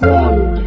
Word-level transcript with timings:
one. 0.00 0.57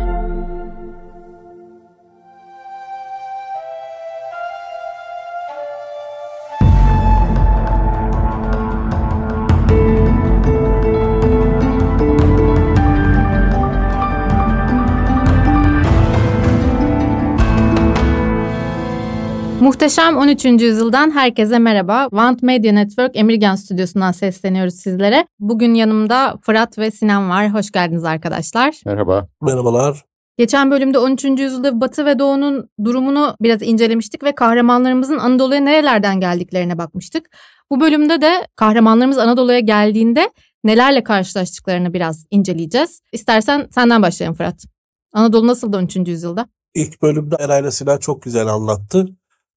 Muhteşem 19.81 20.17
13. 20.17 20.45
yüzyıldan 20.45 21.11
herkese 21.11 21.59
merhaba. 21.59 22.07
Want 22.09 22.43
Media 22.43 22.73
Network 22.73 23.15
Emirgan 23.15 23.55
Stüdyosu'ndan 23.55 24.11
sesleniyoruz 24.11 24.75
sizlere. 24.75 25.27
Bugün 25.39 25.73
yanımda 25.73 26.37
Fırat 26.41 26.77
ve 26.77 26.91
Sinan 26.91 27.29
var. 27.29 27.53
Hoş 27.53 27.71
geldiniz 27.71 28.03
arkadaşlar. 28.03 28.81
Merhaba. 28.85 29.27
Merhabalar. 29.41 30.05
Geçen 30.37 30.71
bölümde 30.71 30.97
13. 30.97 31.23
yüzyılda 31.23 31.81
Batı 31.81 32.05
ve 32.05 32.19
Doğu'nun 32.19 32.69
durumunu 32.83 33.35
biraz 33.41 33.61
incelemiştik 33.61 34.23
ve 34.23 34.35
kahramanlarımızın 34.35 35.17
Anadolu'ya 35.17 35.61
nerelerden 35.61 36.19
geldiklerine 36.19 36.77
bakmıştık. 36.77 37.29
Bu 37.71 37.79
bölümde 37.79 38.21
de 38.21 38.47
kahramanlarımız 38.55 39.17
Anadolu'ya 39.17 39.59
geldiğinde 39.59 40.29
nelerle 40.63 41.03
karşılaştıklarını 41.03 41.93
biraz 41.93 42.25
inceleyeceğiz. 42.31 43.01
İstersen 43.11 43.67
senden 43.71 44.01
başlayalım 44.01 44.37
Fırat. 44.37 44.65
Anadolu 45.13 45.47
nasıldı 45.47 45.77
13. 45.77 45.95
yüzyılda? 45.95 46.47
İlk 46.73 47.01
bölümde 47.01 47.35
Eray'la 47.39 47.71
Sinan 47.71 47.97
çok 47.97 48.21
güzel 48.21 48.47
anlattı. 48.47 49.07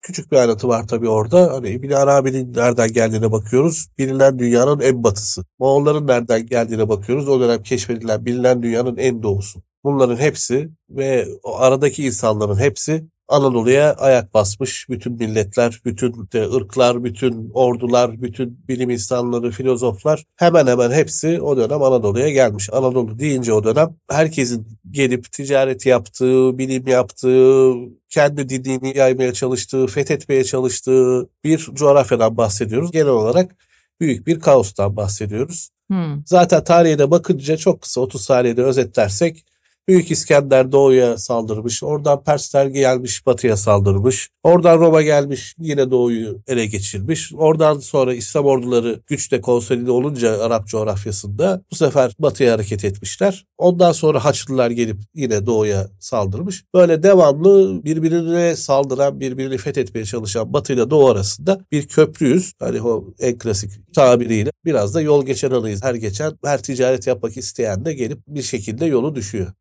Küçük 0.04 0.32
bir 0.32 0.36
ayrıntı 0.36 0.68
var 0.68 0.86
tabii 0.86 1.08
orada. 1.08 1.52
Hani 1.52 1.68
İbn 1.68 1.90
Arabi'nin 1.92 2.54
nereden 2.54 2.92
geldiğine 2.92 3.32
bakıyoruz. 3.32 3.88
Bilinen 3.98 4.38
dünyanın 4.38 4.80
en 4.80 5.04
batısı. 5.04 5.44
Moğolların 5.58 6.06
nereden 6.06 6.46
geldiğine 6.46 6.88
bakıyoruz. 6.88 7.28
O 7.28 7.40
dönem 7.40 7.62
keşfedilen 7.62 8.24
bilinen 8.27 8.62
dünyanın 8.62 8.96
en 8.96 9.22
doğusu. 9.22 9.62
Bunların 9.84 10.16
hepsi 10.16 10.70
ve 10.90 11.27
o 11.42 11.58
aradaki 11.58 12.05
insanların 12.06 12.58
hepsi 12.58 13.05
Anadolu'ya 13.28 13.94
ayak 13.94 14.34
basmış 14.34 14.89
bütün 14.89 15.12
milletler, 15.12 15.80
bütün 15.84 16.28
de 16.33 16.55
ırklar, 16.55 17.05
bütün 17.05 17.50
ordular, 17.55 18.22
bütün 18.22 18.58
bilim 18.69 18.91
insanları, 18.91 19.50
filozoflar 19.50 20.25
hemen 20.36 20.67
hemen 20.67 20.91
hepsi 20.91 21.41
o 21.42 21.56
dönem 21.56 21.83
Anadolu'ya 21.83 22.30
gelmiş. 22.30 22.69
Anadolu 22.72 23.19
deyince 23.19 23.52
o 23.52 23.64
dönem 23.64 23.97
herkesin 24.11 24.78
gelip 24.91 25.33
ticaret 25.33 25.86
yaptığı, 25.86 26.58
bilim 26.58 26.86
yaptığı, 26.86 27.72
kendi 28.08 28.48
dinini 28.48 28.98
yaymaya 28.98 29.33
çalıştığı, 29.33 29.86
fethetmeye 29.86 30.45
çalıştığı 30.45 31.28
bir 31.45 31.58
coğrafyadan 31.58 32.36
bahsediyoruz. 32.36 32.92
Genel 32.92 33.08
olarak 33.08 33.56
büyük 34.00 34.27
bir 34.27 34.41
kaostan 34.41 34.97
bahsediyoruz. 34.97 35.69
Hmm. 35.91 36.22
Zaten 36.27 36.64
tarihine 36.64 37.11
bakınca 37.11 37.56
çok 37.56 37.80
kısa 37.83 38.00
30 38.00 38.25
saniyede 38.25 38.62
özetlersek 38.62 39.45
Büyük 39.88 40.10
İskender 40.10 40.72
doğuya 40.72 41.18
saldırmış. 41.18 41.82
Oradan 41.82 42.24
Persler 42.24 42.66
gelmiş 42.66 43.27
batıya 43.27 43.56
saldırmış. 43.56 44.28
Oradan 44.42 44.78
Roma 44.78 45.02
gelmiş 45.02 45.54
yine 45.58 45.90
doğuyu 45.90 46.42
ele 46.46 46.66
geçirmiş. 46.66 47.32
Oradan 47.34 47.78
sonra 47.78 48.14
İslam 48.14 48.44
orduları 48.44 49.00
güçle 49.06 49.40
konsolide 49.40 49.90
olunca 49.90 50.42
Arap 50.42 50.66
coğrafyasında 50.66 51.62
bu 51.70 51.77
sefer 51.77 52.12
batıya 52.18 52.52
hareket 52.52 52.84
etmişler. 52.84 53.46
Ondan 53.58 53.92
sonra 53.92 54.24
Haçlılar 54.24 54.70
gelip 54.70 54.96
yine 55.14 55.46
doğuya 55.46 55.88
saldırmış. 56.00 56.64
Böyle 56.74 57.02
devamlı 57.02 57.84
birbirine 57.84 58.56
saldıran, 58.56 59.20
birbirini 59.20 59.58
fethetmeye 59.58 60.05
çalışan 60.05 60.52
batı 60.52 60.72
ile 60.72 60.90
doğu 60.90 61.08
arasında 61.08 61.60
bir 61.72 61.88
köprüyüz. 61.88 62.52
Hani 62.58 62.82
o 62.82 63.05
en 63.20 63.38
klasik 63.38 63.94
tabiriyle 63.94 64.50
biraz 64.64 64.94
da 64.94 65.00
yol 65.00 65.27
geçen 65.27 65.50
anıyız. 65.50 65.84
Her 65.84 65.94
geçen, 65.94 66.32
her 66.44 66.62
ticaret 66.62 67.06
yapmak 67.06 67.36
isteyen 67.36 67.84
de 67.84 67.94
gelip 67.94 68.18
bir 68.28 68.42
şekilde 68.42 68.86
yolu 68.86 69.14
düşüyor. 69.14 69.52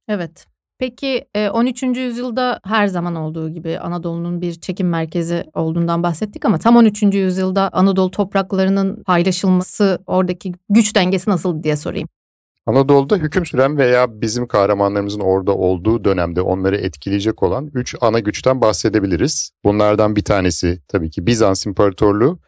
Peki 0.79 1.25
e, 1.35 1.49
13. 1.49 1.83
yüzyılda 1.83 2.59
her 2.65 2.87
zaman 2.87 3.15
olduğu 3.15 3.49
gibi 3.49 3.79
Anadolu'nun 3.79 4.41
bir 4.41 4.53
çekim 4.53 4.89
merkezi 4.89 5.45
olduğundan 5.53 6.03
bahsettik 6.03 6.45
ama 6.45 6.57
tam 6.57 6.75
13. 6.75 7.03
yüzyılda 7.03 7.69
Anadolu 7.73 8.11
topraklarının 8.11 9.03
paylaşılması 9.03 10.03
oradaki 10.07 10.51
güç 10.69 10.95
dengesi 10.95 11.29
nasıl 11.29 11.63
diye 11.63 11.75
sorayım. 11.75 12.07
Anadolu'da 12.65 13.17
hüküm 13.17 13.45
süren 13.45 13.77
veya 13.77 14.21
bizim 14.21 14.47
kahramanlarımızın 14.47 15.19
orada 15.19 15.55
olduğu 15.55 16.03
dönemde 16.03 16.41
onları 16.41 16.77
etkileyecek 16.77 17.43
olan 17.43 17.71
üç 17.73 17.95
ana 18.01 18.19
güçten 18.19 18.61
bahsedebiliriz. 18.61 19.51
Bunlardan 19.63 20.15
bir 20.15 20.23
tanesi 20.23 20.81
tabii 20.87 21.09
ki 21.09 21.27
Bizans 21.27 21.65
İmparatorluğu, 21.65 22.39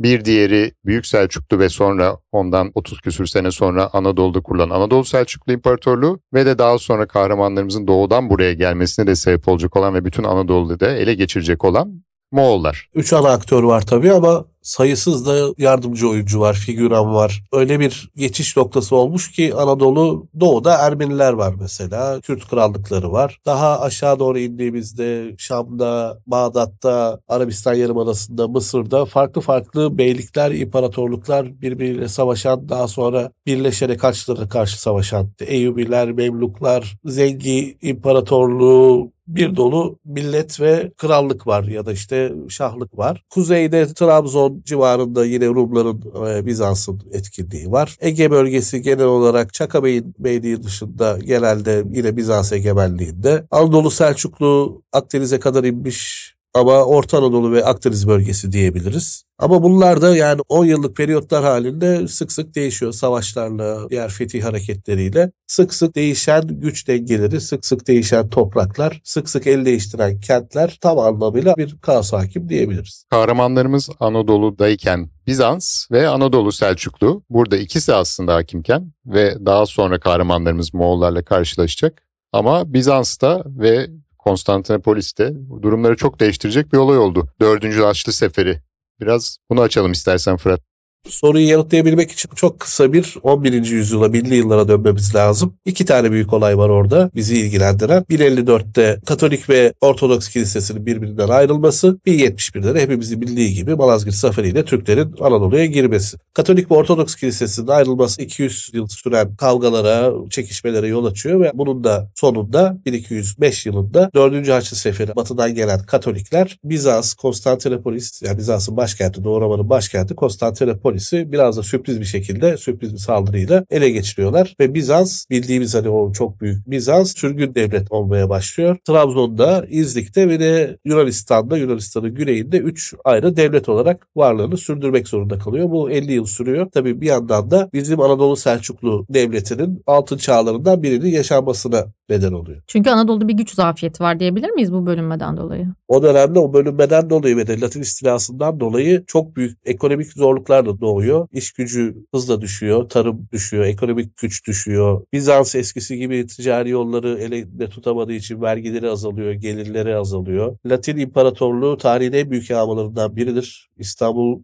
bir 0.00 0.24
diğeri 0.24 0.72
Büyük 0.84 1.06
Selçuklu 1.06 1.58
ve 1.58 1.68
sonra 1.68 2.16
ondan 2.32 2.72
30 2.74 3.00
küsür 3.00 3.26
sene 3.26 3.50
sonra 3.50 3.90
Anadolu'da 3.92 4.40
kurulan 4.40 4.70
Anadolu 4.70 5.04
Selçuklu 5.04 5.52
İmparatorluğu 5.52 6.20
ve 6.34 6.46
de 6.46 6.58
daha 6.58 6.78
sonra 6.78 7.06
kahramanlarımızın 7.06 7.86
doğudan 7.86 8.30
buraya 8.30 8.52
gelmesine 8.52 9.06
de 9.06 9.14
sebep 9.14 9.48
olacak 9.48 9.76
olan 9.76 9.94
ve 9.94 10.04
bütün 10.04 10.24
Anadolu'da 10.24 10.80
da 10.80 10.96
ele 10.96 11.14
geçirecek 11.14 11.64
olan 11.64 12.02
Moğollar. 12.32 12.88
Üç 12.94 13.12
ana 13.12 13.28
aktör 13.28 13.62
var 13.62 13.86
tabii 13.86 14.12
ama 14.12 14.44
sayısız 14.68 15.26
da 15.26 15.54
yardımcı 15.58 16.08
oyuncu 16.08 16.40
var, 16.40 16.54
figüran 16.54 17.14
var. 17.14 17.42
Öyle 17.52 17.80
bir 17.80 18.10
geçiş 18.16 18.56
noktası 18.56 18.96
olmuş 18.96 19.32
ki 19.32 19.54
Anadolu 19.54 20.28
doğuda 20.40 20.74
Ermeniler 20.74 21.32
var 21.32 21.54
mesela. 21.60 22.20
Kürt 22.20 22.48
krallıkları 22.48 23.12
var. 23.12 23.38
Daha 23.46 23.80
aşağı 23.80 24.18
doğru 24.18 24.38
indiğimizde 24.38 25.34
Şam'da, 25.38 26.18
Bağdat'ta, 26.26 27.20
Arabistan 27.28 27.74
Yarımadası'nda, 27.74 28.48
Mısır'da 28.48 29.04
farklı 29.04 29.40
farklı 29.40 29.98
beylikler, 29.98 30.50
imparatorluklar 30.50 31.60
birbiriyle 31.62 32.08
savaşan, 32.08 32.68
daha 32.68 32.88
sonra 32.88 33.30
birleşerek 33.46 34.04
Haçlılara 34.04 34.48
karşı 34.48 34.80
savaşan 34.80 35.28
Eyyubiler, 35.40 36.12
Memluklar, 36.12 36.96
Zengi 37.04 37.78
İmparatorluğu, 37.82 39.12
bir 39.28 39.56
dolu 39.56 39.98
millet 40.04 40.60
ve 40.60 40.92
krallık 40.96 41.46
var 41.46 41.64
ya 41.64 41.86
da 41.86 41.92
işte 41.92 42.32
şahlık 42.48 42.98
var. 42.98 43.24
Kuzeyde 43.30 43.86
Trabzon 43.94 44.57
civarında 44.64 45.24
yine 45.24 45.46
Rumların 45.46 46.02
e, 46.28 46.46
Bizans'ın 46.46 47.00
etkinliği 47.12 47.70
var. 47.70 47.96
Ege 48.00 48.30
bölgesi 48.30 48.82
genel 48.82 49.04
olarak 49.04 49.54
Çaka 49.54 49.84
Bey'in 49.84 50.14
beyliği 50.18 50.62
dışında 50.62 51.18
genelde 51.24 51.84
yine 51.92 52.16
Bizans 52.16 52.52
egemenliğinde. 52.52 53.44
Anadolu 53.50 53.90
Selçuklu 53.90 54.82
Akdeniz'e 54.92 55.40
kadar 55.40 55.64
inmiş 55.64 56.34
ama 56.54 56.84
Orta 56.84 57.18
Anadolu 57.18 57.52
ve 57.52 57.64
Akdeniz 57.64 58.08
bölgesi 58.08 58.52
diyebiliriz. 58.52 59.27
Ama 59.38 59.62
bunlar 59.62 60.02
da 60.02 60.16
yani 60.16 60.40
10 60.48 60.64
yıllık 60.64 60.96
periyotlar 60.96 61.44
halinde 61.44 62.08
sık 62.08 62.32
sık 62.32 62.54
değişiyor 62.54 62.92
savaşlarla, 62.92 63.90
diğer 63.90 64.08
fetih 64.08 64.44
hareketleriyle. 64.44 65.32
Sık 65.46 65.74
sık 65.74 65.94
değişen 65.94 66.46
güç 66.48 66.88
dengeleri, 66.88 67.40
sık 67.40 67.66
sık 67.66 67.88
değişen 67.88 68.28
topraklar, 68.28 69.00
sık 69.04 69.28
sık 69.28 69.46
el 69.46 69.64
değiştiren 69.64 70.20
kentler 70.20 70.78
tam 70.80 70.98
anlamıyla 70.98 71.56
bir 71.56 71.76
kaos 71.82 72.12
hakim 72.12 72.48
diyebiliriz. 72.48 73.04
Kahramanlarımız 73.10 73.90
Anadolu'dayken 74.00 75.10
Bizans 75.26 75.90
ve 75.90 76.08
Anadolu 76.08 76.52
Selçuklu 76.52 77.22
burada 77.30 77.56
ikisi 77.56 77.94
aslında 77.94 78.34
hakimken 78.34 78.92
ve 79.06 79.46
daha 79.46 79.66
sonra 79.66 80.00
kahramanlarımız 80.00 80.74
Moğollarla 80.74 81.24
karşılaşacak. 81.24 82.02
Ama 82.32 82.72
Bizans'ta 82.72 83.42
ve 83.46 83.86
Konstantinopolis'te 84.18 85.32
durumları 85.62 85.96
çok 85.96 86.20
değiştirecek 86.20 86.72
bir 86.72 86.78
olay 86.78 86.98
oldu. 86.98 87.28
Dördüncü 87.40 87.82
Haçlı 87.82 88.12
Seferi. 88.12 88.67
Biraz 89.00 89.38
bunu 89.50 89.60
açalım 89.60 89.92
istersen 89.92 90.36
Fırat. 90.36 90.67
Soruyu 91.08 91.48
yanıtlayabilmek 91.48 92.10
için 92.12 92.30
çok 92.36 92.60
kısa 92.60 92.92
bir 92.92 93.14
11. 93.22 93.52
yüzyıla, 93.52 94.12
binli 94.12 94.34
yıllara 94.34 94.68
dönmemiz 94.68 95.14
lazım. 95.14 95.54
İki 95.64 95.84
tane 95.84 96.12
büyük 96.12 96.32
olay 96.32 96.58
var 96.58 96.68
orada 96.68 97.10
bizi 97.14 97.38
ilgilendiren. 97.38 98.02
1054'te 98.02 99.00
Katolik 99.06 99.50
ve 99.50 99.72
Ortodoks 99.80 100.28
kilisesinin 100.28 100.86
birbirinden 100.86 101.28
ayrılması. 101.28 101.98
1071'de 102.06 102.74
de 102.74 102.82
hepimizin 102.82 103.20
bildiği 103.20 103.54
gibi 103.54 103.74
Malazgirt 103.74 104.14
Zaferi 104.14 104.64
Türklerin 104.64 105.14
Anadolu'ya 105.20 105.66
girmesi. 105.66 106.16
Katolik 106.34 106.70
ve 106.70 106.74
Ortodoks 106.74 107.14
kilisesinin 107.14 107.66
ayrılması 107.66 108.22
200 108.22 108.70
yıl 108.72 108.86
süren 108.86 109.36
kavgalara, 109.36 110.12
çekişmelere 110.30 110.88
yol 110.88 111.04
açıyor 111.04 111.40
ve 111.40 111.50
bunun 111.54 111.84
da 111.84 112.10
sonunda 112.14 112.78
1205 112.86 113.66
yılında 113.66 114.10
4. 114.14 114.48
Haçlı 114.48 114.76
Seferi 114.76 115.16
batıdan 115.16 115.54
gelen 115.54 115.82
Katolikler 115.82 116.58
Bizans, 116.64 117.14
Konstantinopolis 117.14 118.22
yani 118.22 118.38
Bizans'ın 118.38 118.76
başkenti, 118.76 119.24
Doğu 119.24 119.40
Roma'nın 119.40 119.70
başkenti 119.70 120.14
Konstantinopolis 120.14 120.97
polisi 120.98 121.32
biraz 121.32 121.56
da 121.56 121.62
sürpriz 121.62 122.00
bir 122.00 122.04
şekilde 122.04 122.56
sürpriz 122.56 122.92
bir 122.92 122.98
saldırıyla 122.98 123.64
ele 123.70 123.90
geçiriyorlar 123.90 124.54
ve 124.60 124.74
Bizans 124.74 125.24
bildiğimiz 125.30 125.74
hani 125.74 125.88
o 125.88 126.12
çok 126.12 126.40
büyük 126.40 126.70
Bizans 126.70 127.16
sürgün 127.16 127.54
devlet 127.54 127.92
olmaya 127.92 128.28
başlıyor. 128.28 128.76
Trabzon'da, 128.86 129.66
İznik'te 129.68 130.28
ve 130.28 130.40
de 130.40 130.78
Yunanistan'da, 130.84 131.56
Yunanistan'ın 131.56 132.14
güneyinde 132.14 132.58
3 132.58 132.94
ayrı 133.04 133.36
devlet 133.36 133.68
olarak 133.68 134.06
varlığını 134.16 134.56
sürdürmek 134.56 135.08
zorunda 135.08 135.38
kalıyor. 135.38 135.70
Bu 135.70 135.90
50 135.90 136.12
yıl 136.12 136.24
sürüyor. 136.24 136.66
Tabii 136.72 137.00
bir 137.00 137.06
yandan 137.06 137.50
da 137.50 137.70
bizim 137.72 138.00
Anadolu 138.00 138.36
Selçuklu 138.36 139.06
Devleti'nin 139.10 139.82
altın 139.86 140.16
çağlarından 140.16 140.82
birinin 140.82 141.10
yaşanmasına 141.10 141.86
neden 142.08 142.32
oluyor. 142.32 142.62
Çünkü 142.66 142.90
Anadolu'da 142.90 143.28
bir 143.28 143.34
güç 143.34 143.50
zafiyeti 143.54 144.02
var 144.02 144.20
diyebilir 144.20 144.50
miyiz 144.50 144.72
bu 144.72 144.86
bölünmeden 144.86 145.36
dolayı? 145.36 145.66
O 145.88 146.02
dönemde 146.02 146.38
o 146.38 146.52
bölünmeden 146.52 147.10
dolayı 147.10 147.36
ve 147.36 147.46
de 147.46 147.60
Latin 147.60 147.80
istilasından 147.80 148.60
dolayı 148.60 149.04
çok 149.06 149.36
büyük 149.36 149.58
ekonomik 149.64 150.12
zorluklar 150.12 150.66
da 150.66 150.80
doğuyor. 150.80 151.28
İş 151.32 151.52
gücü 151.52 151.96
hızla 152.14 152.40
düşüyor, 152.40 152.88
tarım 152.88 153.28
düşüyor, 153.32 153.64
ekonomik 153.64 154.16
güç 154.16 154.46
düşüyor. 154.46 155.04
Bizans 155.12 155.54
eskisi 155.54 155.96
gibi 155.96 156.26
ticari 156.26 156.70
yolları 156.70 157.18
elinde 157.18 157.68
tutamadığı 157.68 158.12
için 158.12 158.42
vergileri 158.42 158.90
azalıyor, 158.90 159.32
gelirleri 159.32 159.96
azalıyor. 159.96 160.58
Latin 160.66 160.96
İmparatorluğu 160.96 161.76
tarihin 161.76 162.12
en 162.12 162.30
büyük 162.30 162.50
yağmalarından 162.50 163.16
biridir. 163.16 163.70
İstanbul 163.78 164.42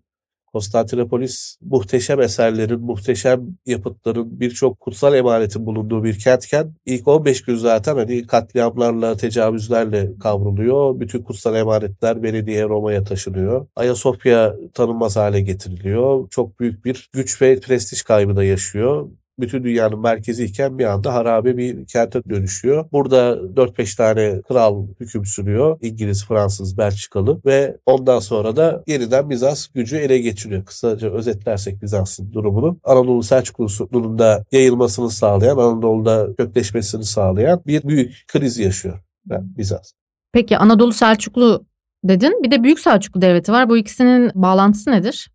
Konstantinopolis 0.55 1.56
muhteşem 1.61 2.21
eserlerin, 2.21 2.81
muhteşem 2.81 3.41
yapıtların, 3.67 4.41
birçok 4.41 4.81
kutsal 4.81 5.15
emanetin 5.15 5.67
bulunduğu 5.67 6.05
bir 6.05 6.19
kentken 6.19 6.75
ilk 6.87 7.09
15 7.09 7.43
gün 7.43 7.56
zaten 7.56 7.97
hani 7.97 8.27
katliamlarla, 8.27 9.17
tecavüzlerle 9.17 10.19
kavruluyor. 10.23 11.01
Bütün 11.01 11.23
kutsal 11.23 11.55
emanetler 11.55 12.23
Venedik'e, 12.23 12.62
Roma'ya 12.62 13.05
taşınıyor. 13.05 13.67
Ayasofya 13.77 14.55
tanınmaz 14.75 15.17
hale 15.17 15.41
getiriliyor. 15.41 16.29
Çok 16.31 16.61
büyük 16.61 16.85
bir 16.85 17.11
güç 17.12 17.43
ve 17.43 17.61
prestij 17.61 18.03
kaybı 18.03 18.37
da 18.37 18.45
yaşıyor 18.45 19.09
bütün 19.39 19.65
dünyanın 19.65 20.01
merkeziyken 20.01 20.79
bir 20.79 20.85
anda 20.85 21.15
harabe 21.15 21.57
bir 21.57 21.87
kente 21.87 22.25
dönüşüyor. 22.29 22.87
Burada 22.93 23.33
4-5 23.33 23.97
tane 23.97 24.43
kral 24.43 24.87
hüküm 25.01 25.25
sürüyor. 25.27 25.79
İngiliz, 25.83 26.27
Fransız, 26.27 26.79
Belçikalı 26.79 27.41
ve 27.47 27.77
ondan 27.87 28.19
sonra 28.19 28.57
da 28.57 28.83
yeniden 28.87 29.31
Bizans 29.31 29.67
gücü 29.67 29.97
ele 29.97 30.19
geçiriyor. 30.19 30.65
Kısaca 30.65 31.11
özetlersek 31.11 31.83
Bizans'ın 31.83 32.33
durumunu. 32.33 32.79
Anadolu 32.85 33.23
Selçuklu'nun 33.23 34.19
da 34.19 34.45
yayılmasını 34.53 35.11
sağlayan, 35.11 35.57
Anadolu'da 35.57 36.29
kökleşmesini 36.39 37.05
sağlayan 37.05 37.63
bir 37.67 37.83
büyük 37.83 38.25
kriz 38.29 38.59
yaşıyor 38.59 39.01
Bizans. 39.31 39.93
Peki 40.33 40.59
Anadolu 40.59 40.93
Selçuklu 40.93 41.65
dedin. 42.05 42.43
Bir 42.43 42.51
de 42.51 42.63
Büyük 42.63 42.81
Selçuklu 42.81 43.23
Devleti 43.23 43.53
var. 43.53 43.69
Bu 43.69 43.77
ikisinin 43.77 44.31
bağlantısı 44.35 44.91
nedir? 44.91 45.31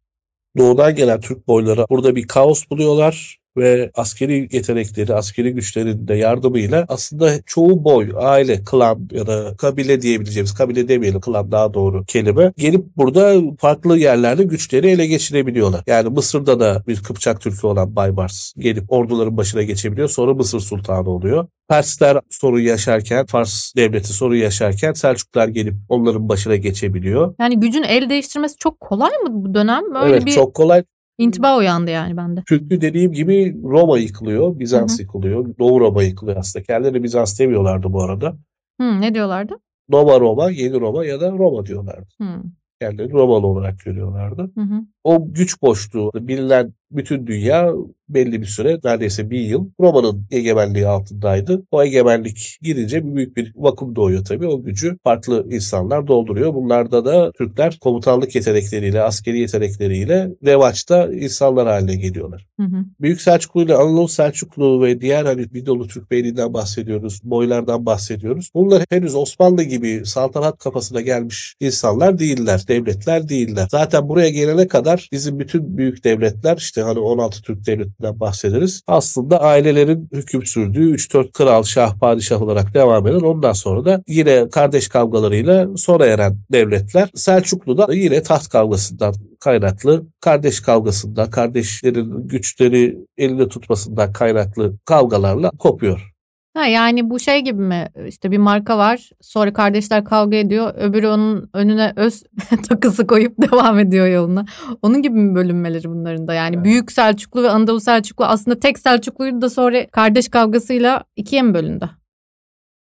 Doğudan 0.58 0.96
gelen 0.96 1.20
Türk 1.20 1.48
boyları 1.48 1.86
burada 1.90 2.16
bir 2.16 2.28
kaos 2.28 2.70
buluyorlar 2.70 3.39
ve 3.60 3.92
askeri 3.96 4.50
yetenekleri, 4.52 5.14
askeri 5.14 5.54
güçlerin 5.54 6.08
de 6.08 6.16
yardımıyla 6.16 6.86
aslında 6.88 7.32
çoğu 7.46 7.84
boy, 7.84 8.12
aile, 8.18 8.64
klan 8.64 9.10
ya 9.12 9.28
da 9.28 9.56
kabile 9.58 10.02
diyebileceğimiz, 10.02 10.54
kabile 10.54 10.88
demeyelim 10.88 11.22
klan 11.22 11.52
daha 11.52 11.74
doğru 11.74 12.06
kelime, 12.06 12.54
gelip 12.58 12.86
burada 12.98 13.42
farklı 13.58 13.98
yerlerde 13.98 14.44
güçleri 14.44 14.88
ele 14.90 15.08
geçirebiliyorlar. 15.08 15.84
Yani 15.88 16.10
Mısır'da 16.10 16.60
da 16.60 16.84
bir 16.88 17.04
Kıpçak 17.04 17.42
Türk'ü 17.42 17.68
olan 17.68 17.96
Baybars 17.96 18.54
gelip 18.58 18.92
orduların 18.92 19.38
başına 19.38 19.64
geçebiliyor. 19.64 20.10
Sonra 20.10 20.34
Mısır 20.34 20.60
Sultanı 20.60 21.10
oluyor. 21.10 21.48
Persler 21.68 22.18
sorun 22.30 22.60
yaşarken, 22.60 23.26
Fars 23.26 23.76
devleti 23.76 24.14
sorun 24.14 24.36
yaşarken 24.36 24.94
Selçuklar 24.94 25.48
gelip 25.48 25.74
onların 25.90 26.30
başına 26.30 26.56
geçebiliyor. 26.56 27.36
Yani 27.40 27.60
gücün 27.60 27.84
el 27.84 28.10
değiştirmesi 28.10 28.56
çok 28.58 28.80
kolay 28.80 29.12
mı 29.12 29.30
bu 29.32 29.54
dönem? 29.54 29.84
Böyle 29.94 30.14
evet 30.14 30.26
bir 30.26 30.32
çok 30.32 30.54
kolay. 30.54 30.84
İntiba 31.20 31.58
uyandı 31.58 31.92
yani 31.92 32.18
bende. 32.18 32.44
Çünkü 32.48 32.82
dediğim 32.82 33.12
gibi 33.12 33.62
Roma 33.64 33.98
yıkılıyor, 34.00 34.60
Bizans 34.60 34.92
Hı 34.92 34.98
hı. 34.98 35.02
yıkılıyor, 35.02 35.58
Doğu 35.60 35.80
Roma 35.80 36.04
yıkılıyor 36.04 36.38
aslında. 36.38 36.64
Kendileri 36.64 37.04
Bizans 37.04 37.40
demiyorlardı 37.40 37.94
bu 37.94 38.04
arada. 38.04 38.38
Hı, 38.82 39.02
ne 39.02 39.14
diyorlardı? 39.14 39.56
Nova 39.90 40.20
Roma, 40.20 40.52
Yeni 40.52 40.80
Roma 40.80 41.06
ya 41.06 41.22
da 41.22 41.32
Roma 41.32 41.66
diyorlardı. 41.66 42.08
Hı, 42.22 42.44
Kendileri 42.82 43.12
Romalı 43.12 43.48
olarak 43.48 43.80
görüyorlardı. 43.86 44.52
hı 44.56 44.62
hı. 44.62 44.82
O 45.04 45.34
güç 45.34 45.62
boşluğu 45.62 46.12
bilinen 46.16 46.74
bütün 46.92 47.28
dünya 47.28 47.74
belli 48.10 48.42
bir 48.42 48.46
süre 48.46 48.80
neredeyse 48.84 49.30
bir 49.30 49.40
yıl 49.40 49.70
Roma'nın 49.80 50.26
egemenliği 50.32 50.88
altındaydı. 50.88 51.64
O 51.72 51.84
egemenlik 51.84 52.58
girince 52.62 53.16
büyük 53.16 53.38
bir 53.38 53.54
vakum 53.56 53.96
doğuyor 53.96 54.26
tabii. 54.26 54.48
O 54.48 54.64
gücü 54.64 54.98
farklı 55.04 55.48
insanlar 55.50 56.08
dolduruyor. 56.08 56.54
Bunlarda 56.54 57.06
da 57.06 57.32
Türkler 57.32 57.78
komutanlık 57.82 58.36
yetenekleriyle, 58.36 59.02
askeri 59.02 59.40
yetenekleriyle 59.40 60.30
revaçta 60.46 61.14
insanlar 61.14 61.68
haline 61.68 61.96
geliyorlar. 61.96 62.48
Hı 62.60 62.64
hı. 62.64 62.86
Büyük 63.02 63.22
Selçuklu 63.22 63.62
ile 63.62 63.76
Anadolu 63.76 64.08
Selçuklu 64.08 64.84
ve 64.84 65.02
diğer 65.02 65.26
hani 65.26 65.46
Midolu 65.52 65.88
Türk 65.88 66.12
Beyliği'nden 66.12 66.54
bahsediyoruz, 66.54 67.20
boylardan 67.24 67.86
bahsediyoruz. 67.86 68.50
Bunlar 68.54 68.84
henüz 68.90 69.16
Osmanlı 69.16 69.64
gibi 69.64 70.02
saltanat 70.06 70.58
kafasına 70.58 71.02
gelmiş 71.02 71.56
insanlar 71.60 72.20
değiller, 72.20 72.68
devletler 72.68 73.30
değiller. 73.30 73.68
Zaten 73.72 74.10
buraya 74.10 74.30
gelene 74.30 74.68
kadar 74.68 75.10
bizim 75.12 75.40
bütün 75.40 75.78
büyük 75.78 76.04
devletler 76.04 76.58
işte 76.58 76.82
hani 76.82 77.00
16 77.00 77.42
Türk 77.42 77.66
devletinden 78.00 78.20
bahsederiz. 78.20 78.82
Aslında 78.88 79.42
ailelerin 79.42 80.10
hüküm 80.14 80.46
sürdüğü 80.46 80.96
3-4 80.96 81.32
kral, 81.32 81.64
şah, 81.64 82.00
padişah 82.00 82.42
olarak 82.42 82.74
devam 82.74 83.08
eden 83.08 83.20
ondan 83.20 83.54
sonra 83.54 83.86
da 83.86 84.04
yine 84.08 84.50
kardeş 84.50 84.88
kavgalarıyla 84.88 85.78
sona 85.78 86.06
eren 86.06 86.38
devletler. 86.52 87.10
Selçuklu 87.16 87.78
da 87.78 87.94
yine 87.94 88.24
taht 88.24 88.50
kavgasından 88.50 89.14
kaynaklı, 89.40 90.06
kardeş 90.22 90.60
kavgasından, 90.60 91.30
kardeşlerin 91.30 92.28
güçleri 92.28 92.98
elinde 93.18 93.48
tutmasından 93.48 94.14
kaynaklı 94.14 94.78
kavgalarla 94.86 95.52
kopuyor. 95.60 96.19
Ha, 96.54 96.66
yani 96.66 97.10
bu 97.10 97.20
şey 97.20 97.40
gibi 97.42 97.62
mi? 97.62 97.88
İşte 98.08 98.32
bir 98.32 98.38
marka 98.38 98.78
var. 98.78 99.10
Sonra 99.22 99.54
kardeşler 99.54 100.06
kavga 100.06 100.38
ediyor. 100.38 100.74
Öbürü 100.76 101.08
onun 101.08 101.50
önüne 101.54 101.94
öz 101.96 102.24
takısı 102.70 103.08
koyup 103.08 103.34
devam 103.42 103.80
ediyor 103.80 104.08
yoluna. 104.08 104.46
Onun 104.82 105.02
gibi 105.02 105.20
mi 105.20 105.36
bölünmeleri 105.36 105.90
bunların 105.90 106.28
da? 106.28 106.34
Yani 106.34 106.56
Evet. 106.56 106.66
Büyük 106.66 106.92
Selçuklu 106.92 107.44
ve 107.44 107.50
Anadolu 107.50 107.80
Selçuklu 107.80 108.26
aslında 108.26 108.60
tek 108.60 108.80
Selçukluydu 108.80 109.42
da 109.42 109.50
sonra 109.50 109.88
kardeş 109.88 110.30
kavgasıyla 110.30 111.04
ikiye 111.16 111.42
mi 111.42 111.54
bölündü? 111.54 111.90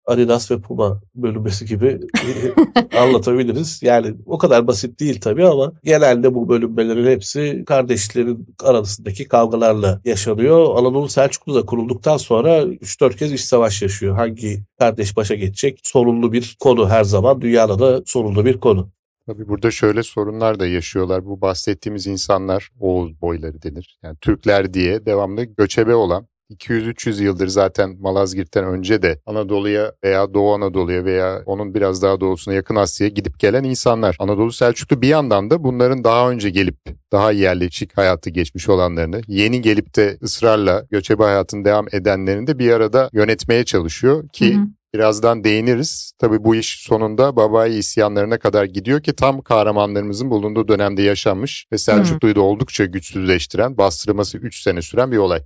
Adidas 0.08 0.52
ve 0.52 0.62
Puma 0.62 1.02
bölünmesi 1.16 1.66
gibi 1.66 2.00
anlatabiliriz. 3.00 3.80
Yani 3.84 4.14
o 4.26 4.38
kadar 4.38 4.68
basit 4.68 5.00
değil 5.00 5.22
tabii 5.22 5.46
ama 5.46 5.74
genelde 5.84 6.34
bu 6.36 6.50
bölünmelerin 6.50 7.06
hepsi 7.06 7.64
kardeşlerin 7.68 8.48
arasındaki 8.64 9.28
kavgalarla 9.28 10.02
yaşanıyor. 10.06 10.76
Anadolu 10.80 11.10
Selçuklu 11.10 11.56
da 11.56 11.66
kurulduktan 11.66 12.18
sonra 12.18 12.64
3-4 12.64 13.16
kez 13.16 13.34
iç 13.34 13.42
savaş 13.42 13.82
yaşıyor. 13.82 14.16
Hangi 14.16 14.64
kardeş 14.80 15.18
başa 15.18 15.36
geçecek? 15.36 15.80
Sorunlu 15.84 16.34
bir 16.34 16.58
konu 16.60 16.90
her 16.90 17.04
zaman. 17.04 17.42
Dünyada 17.42 17.80
da 17.80 18.02
sorunlu 18.06 18.46
bir 18.46 18.60
konu. 18.60 18.90
Tabii 19.28 19.48
burada 19.48 19.72
şöyle 19.72 20.04
sorunlar 20.04 20.60
da 20.60 20.68
yaşıyorlar. 20.68 21.26
Bu 21.26 21.42
bahsettiğimiz 21.42 22.08
insanlar 22.08 22.70
Oğuz 22.80 23.22
boyları 23.22 23.62
denir. 23.62 24.00
Yani 24.04 24.18
Türkler 24.22 24.74
diye 24.74 25.06
devamlı 25.06 25.44
göçebe 25.44 25.96
olan 25.96 26.28
200-300 26.52 27.24
yıldır 27.24 27.48
zaten 27.48 27.98
Malazgirt'ten 28.00 28.66
önce 28.66 29.02
de 29.02 29.20
Anadolu'ya 29.26 29.94
veya 30.04 30.34
Doğu 30.34 30.54
Anadolu'ya 30.54 31.06
veya 31.06 31.44
onun 31.46 31.74
biraz 31.74 32.02
daha 32.02 32.20
doğusuna 32.20 32.54
yakın 32.54 32.76
Asya'ya 32.76 33.10
gidip 33.10 33.40
gelen 33.40 33.64
insanlar. 33.64 34.16
Anadolu 34.20 34.52
Selçuklu 34.52 35.02
bir 35.02 35.08
yandan 35.08 35.50
da 35.50 35.64
bunların 35.64 36.04
daha 36.04 36.30
önce 36.30 36.50
gelip 36.50 36.78
daha 37.12 37.32
yerleşik 37.32 37.98
hayatı 37.98 38.30
geçmiş 38.30 38.70
olanlarını, 38.70 39.22
yeni 39.28 39.62
gelip 39.62 39.96
de 39.96 40.18
ısrarla 40.24 40.86
göçebe 40.92 41.24
hayatını 41.24 41.66
devam 41.66 41.86
edenlerini 41.92 42.48
de 42.48 42.60
bir 42.60 42.72
arada 42.72 43.10
yönetmeye 43.14 43.66
çalışıyor 43.66 44.30
ki 44.30 44.56
Hı 44.56 44.60
hı. 44.60 44.68
Birazdan 44.94 45.44
değiniriz. 45.44 46.12
Tabii 46.20 46.44
bu 46.44 46.56
iş 46.56 46.80
sonunda 46.82 47.36
Babai 47.36 47.78
isyanlarına 47.78 48.40
kadar 48.40 48.66
gidiyor 48.66 49.02
ki 49.02 49.16
tam 49.16 49.42
kahramanlarımızın 49.42 50.30
bulunduğu 50.30 50.68
dönemde 50.68 51.02
yaşanmış 51.02 51.66
ve 51.72 51.78
Selçuklu'yu 51.78 52.36
da 52.36 52.42
oldukça 52.42 52.86
güçsüzleştiren, 52.86 53.78
bastırması 53.78 54.38
3 54.38 54.62
sene 54.62 54.82
süren 54.82 55.12
bir 55.12 55.18
olay. 55.18 55.42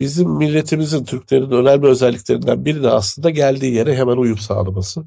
Bizim 0.00 0.30
milletimizin, 0.30 1.04
Türklerin 1.04 1.50
önemli 1.50 1.86
özelliklerinden 1.86 2.64
biri 2.64 2.82
de 2.82 2.90
aslında 2.90 3.30
geldiği 3.30 3.74
yere 3.74 3.96
hemen 3.96 4.16
uyum 4.16 4.38
sağlaması. 4.38 5.04